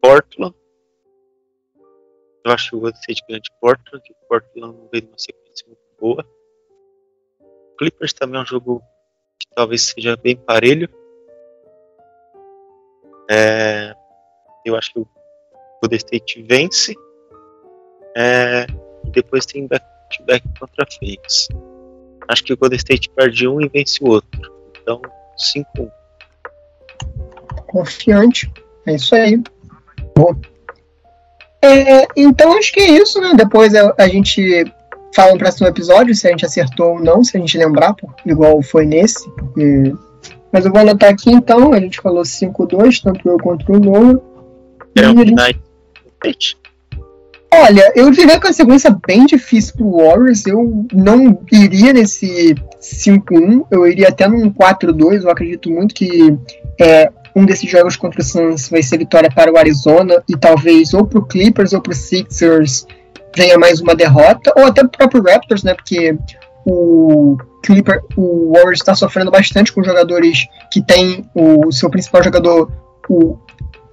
[0.00, 0.54] Portland.
[2.44, 5.18] Eu acho que o Golden State ganha de Portland, que o Portland não veio numa
[5.18, 6.41] sequência muito boa.
[7.78, 8.82] Clippers também é um jogo
[9.38, 10.88] que talvez seja bem parelho.
[13.30, 13.94] É,
[14.64, 15.08] eu acho que o
[15.80, 16.94] Golden State vence.
[18.16, 18.66] É,
[19.04, 21.48] depois tem back-to-back contra Phoenix.
[22.28, 24.52] Acho que o Golden State perde um e vence o outro.
[24.80, 25.00] Então,
[25.54, 25.90] 5-1.
[27.66, 28.52] Confiante.
[28.86, 29.42] É isso aí.
[30.16, 30.34] Bom.
[31.64, 33.34] É, então acho que é isso, né?
[33.34, 34.64] Depois a, a gente
[35.14, 37.94] fala no próximo episódio se a gente acertou ou não, se a gente lembrar,
[38.24, 39.28] igual foi nesse.
[39.30, 39.94] Porque...
[40.52, 44.20] Mas eu vou anotar aqui então, a gente falou 5-2, tanto eu quanto o Noah.
[44.96, 45.02] É.
[47.54, 50.46] Olha, eu diria que é uma sequência bem difícil pro Warriors.
[50.46, 55.22] Eu não iria nesse 5-1, eu iria até num 4-2.
[55.22, 56.34] Eu acredito muito que
[56.80, 60.94] é, um desses jogos contra o Suns vai ser vitória para o Arizona e talvez
[60.94, 62.86] ou pro Clippers ou pro Sixers
[63.36, 65.74] venha mais uma derrota, ou até pro próprio Raptors, né?
[65.74, 66.16] Porque
[66.64, 72.70] o Clipper, o Warriors está sofrendo bastante com jogadores que tem o seu principal jogador,
[73.08, 73.38] o,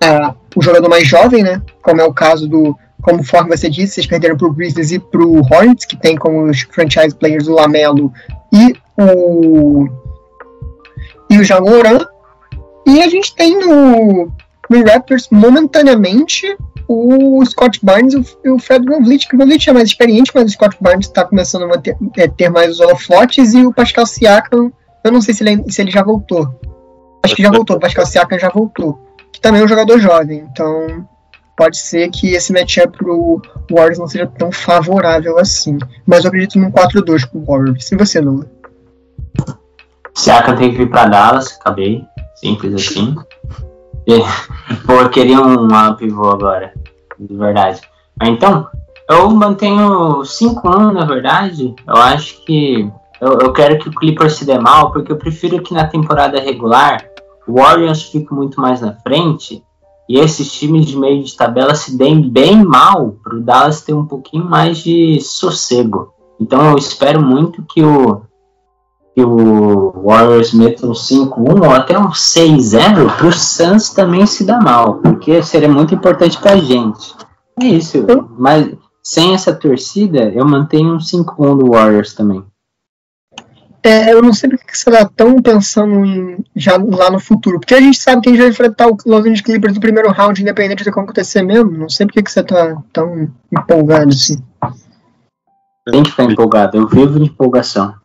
[0.03, 1.61] a, o jogador mais jovem, né?
[1.81, 5.85] Como é o caso do conforme você disse, vocês perderam pro Grizzlies e pro Hornets,
[5.85, 8.11] que tem como os franchise players o Lamelo
[8.53, 9.87] e o
[11.29, 12.05] e o Jamoran.
[12.85, 14.31] E a gente tem no,
[14.69, 16.55] no Raptors, momentaneamente,
[16.87, 18.13] o Scott Barnes
[18.43, 21.63] e o Fred VanVleet, o VanVleet é mais experiente, mas o Scott Barnes está começando
[21.63, 24.71] a manter, é, ter mais os holofotes, e o Pascal Siakam,
[25.03, 26.47] eu não sei se ele, se ele já voltou.
[27.23, 28.99] Acho que já voltou, o Pascal Siakam já voltou.
[29.31, 31.07] Que também é um jogador jovem, então
[31.55, 35.77] pode ser que esse matchup pro Warriors não seja tão favorável assim.
[36.07, 37.91] Mas eu acredito num 4-2 pro Warriors.
[37.91, 38.49] E você, Lula?
[40.15, 42.03] Siakam tem que vir pra Dallas, acabei.
[42.35, 43.15] Simples assim.
[44.09, 46.73] E, pô, eu queria um pivô agora.
[47.19, 47.81] De verdade.
[48.23, 48.67] Então,
[49.07, 51.75] eu mantenho 5-1, na verdade.
[51.87, 52.91] Eu acho que.
[53.21, 56.39] Eu, eu quero que o Clippers se dê mal, porque eu prefiro que na temporada
[56.39, 57.05] regular
[57.47, 59.61] o Warriors fique muito mais na frente
[60.07, 63.93] e esses times de meio de tabela se deem bem mal para o Dallas ter
[63.93, 66.13] um pouquinho mais de sossego.
[66.39, 68.21] Então eu espero muito que o
[69.15, 74.43] que o Warriors meta um 5-1 ou até um 6-0 para o Suns também se
[74.43, 77.15] dar mal, porque seria muito importante para a gente.
[77.61, 78.05] É isso,
[78.37, 78.71] mas
[79.03, 82.43] sem essa torcida eu mantenho um 5-1 do Warriors também.
[83.81, 87.59] É, eu não sei porque você está tão pensando em, já lá no futuro.
[87.59, 90.11] Porque a gente sabe que a gente vai enfrentar o Los Angeles Clippers no primeiro
[90.11, 91.71] round, independente do que acontecer mesmo.
[91.71, 94.37] Não sei porque você está tão empolgado assim.
[95.89, 96.77] Tem que ficar empolgado.
[96.77, 97.95] Eu vivo de empolgação.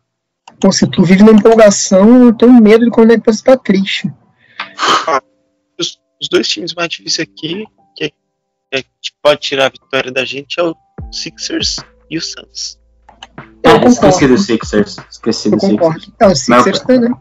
[0.64, 3.54] Pô, se tu vive na empolgação, eu tenho medo de quando é que você tá
[3.54, 4.10] triste.
[5.06, 5.20] Ah,
[5.78, 10.24] os, os, dois times mais difíceis aqui, que, que, que pode tirar a vitória da
[10.24, 10.74] gente, é o
[11.12, 11.76] Sixers
[12.10, 12.80] e o Suns.
[13.62, 14.96] É, esqueci do Sixers.
[15.10, 16.12] Esqueci do Sixers.
[16.18, 17.14] É, o Sixers Meu, também.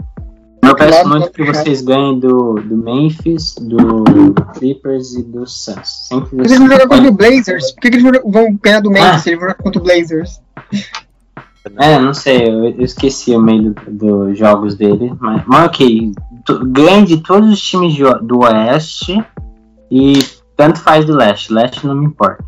[0.64, 6.08] Eu peço muito que vocês ganhem do, do Memphis, do Clippers e do Suns.
[6.08, 7.72] Sempre que eles vão jogar contra o Blazers?
[7.74, 9.20] Por que eles vão ganhar do Memphis ah.
[9.20, 10.42] se eles vão jogar contra o Blazers?
[11.80, 16.12] É, não sei, eu, eu esqueci o meio dos do jogos dele, mas, mas ok,
[16.68, 19.24] ganhe de todos os times de, do Oeste
[19.90, 20.14] e
[20.58, 22.44] tanto faz do Leste, Leste não me importa.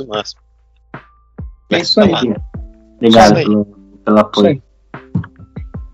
[0.00, 0.40] O máximo.
[1.70, 2.34] É isso aí.
[2.96, 3.64] Obrigado pelo,
[4.04, 4.62] pelo apoio.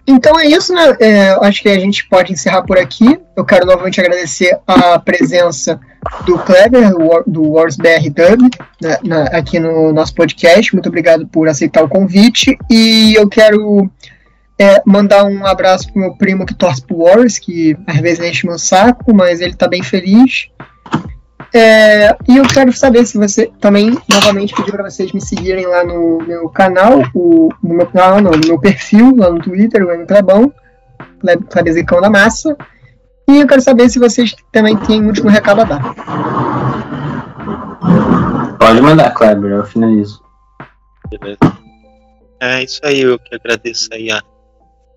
[0.07, 0.97] Então é isso, né?
[1.01, 3.21] É, acho que a gente pode encerrar por aqui.
[3.37, 5.81] Eu quero novamente agradecer a presença
[6.25, 6.93] do Kleber,
[7.27, 8.51] do Wars BR Dub,
[8.81, 10.75] né, na, aqui no nosso podcast.
[10.75, 12.57] Muito obrigado por aceitar o convite.
[12.71, 13.91] E eu quero
[14.59, 18.47] é, mandar um abraço pro meu primo que torce pro Wars, que às vezes enche
[18.47, 20.49] meu saco, mas ele tá bem feliz.
[21.55, 25.85] É, e eu quero saber se você também, novamente, pedir para vocês me seguirem lá
[25.85, 29.91] no meu canal, o, no meu canal, não, no meu perfil lá no Twitter, o
[29.91, 30.53] M Clebão,
[31.51, 32.57] Clebezicão da Massa.
[33.29, 35.95] E eu quero saber se vocês também têm um último recado a dar.
[38.59, 40.23] Pode mandar, Kleber, eu finalizo.
[41.09, 41.39] Beleza.
[42.41, 44.23] É isso aí, eu que agradeço aí a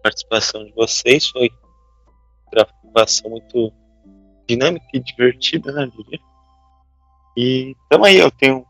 [0.04, 1.28] participação de vocês.
[1.30, 1.50] Foi
[2.46, 3.74] uma gravação muito
[4.48, 6.20] dinâmica e divertida, né, diria.
[7.36, 8.66] E tamo aí, eu tenho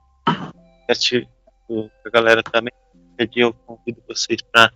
[0.89, 2.73] a galera também.
[3.35, 4.71] Eu convido vocês para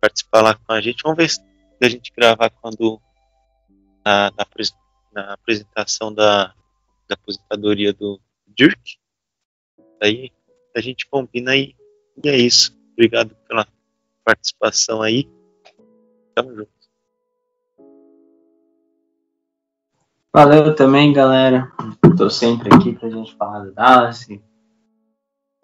[0.00, 1.02] participar lá com a gente.
[1.02, 1.40] Vamos ver se
[1.80, 3.00] a gente gravar quando
[4.04, 4.46] na, na,
[5.12, 6.54] na apresentação da,
[7.08, 8.98] da aposentadoria do Dirk.
[10.02, 10.30] Aí
[10.76, 11.74] a gente combina aí.
[12.22, 12.76] E é isso.
[12.92, 13.66] Obrigado pela
[14.24, 15.28] participação aí.
[16.34, 16.74] Tamo junto.
[20.32, 21.70] Valeu também, galera.
[22.16, 24.26] Tô sempre aqui pra gente falar do Dallas.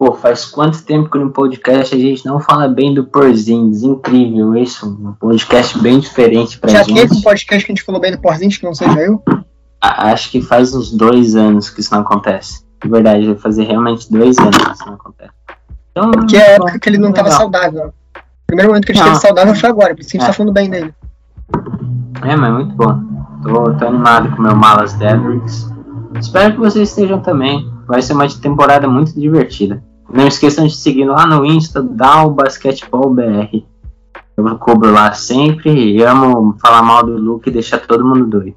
[0.01, 3.83] Pô, faz quanto tempo que no podcast a gente não fala bem do Porzingis?
[3.83, 4.87] Incrível isso.
[4.99, 6.95] Um podcast bem diferente pra Já gente.
[6.95, 9.23] Já teve um podcast que a gente falou bem do Porzingis, que não seja eu?
[9.79, 12.65] Acho que faz uns dois anos que isso não acontece.
[12.83, 15.31] De verdade, vai fazer realmente dois anos que isso não acontece.
[15.91, 17.93] Então, Porque é a época que ele não tava saudável.
[18.15, 19.11] O primeiro momento que a gente não.
[19.11, 20.25] teve saudável foi agora, por isso a gente é.
[20.25, 20.95] tá falando bem dele.
[22.23, 23.03] É, mas é muito bom.
[23.43, 25.69] Tô, tô animado com o meu Malas Mavericks.
[26.19, 27.71] Espero que vocês estejam também.
[27.85, 29.90] Vai ser uma temporada muito divertida.
[30.13, 33.63] Não esqueçam de seguir lá no Insta, Dow Basketball BR.
[34.35, 38.55] Eu cobro lá sempre e amo falar mal do Luke e deixar todo mundo doido.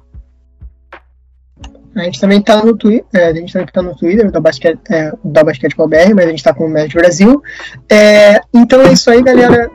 [1.95, 4.79] A gente também tá no Twitter, é, a gente também tá no Twitter da, basquete,
[4.89, 7.41] é, da BR, mas a gente tá com o Médio Brasil.
[7.89, 9.71] É, então é isso aí, galera.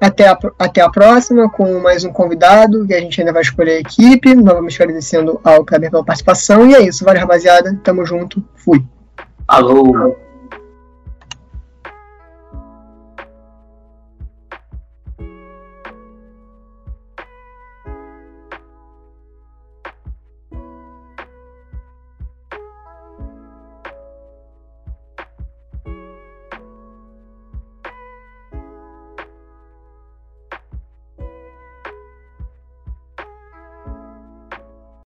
[0.00, 3.76] Até a, até a próxima, com mais um convidado, que a gente ainda vai escolher
[3.76, 4.34] a equipe.
[4.34, 6.66] Novamente agradecendo ao Kleber pela participação.
[6.68, 7.78] E é isso, valeu, rapaziada.
[7.84, 8.42] Tamo junto.
[8.56, 8.84] Fui.
[9.46, 10.16] Alô.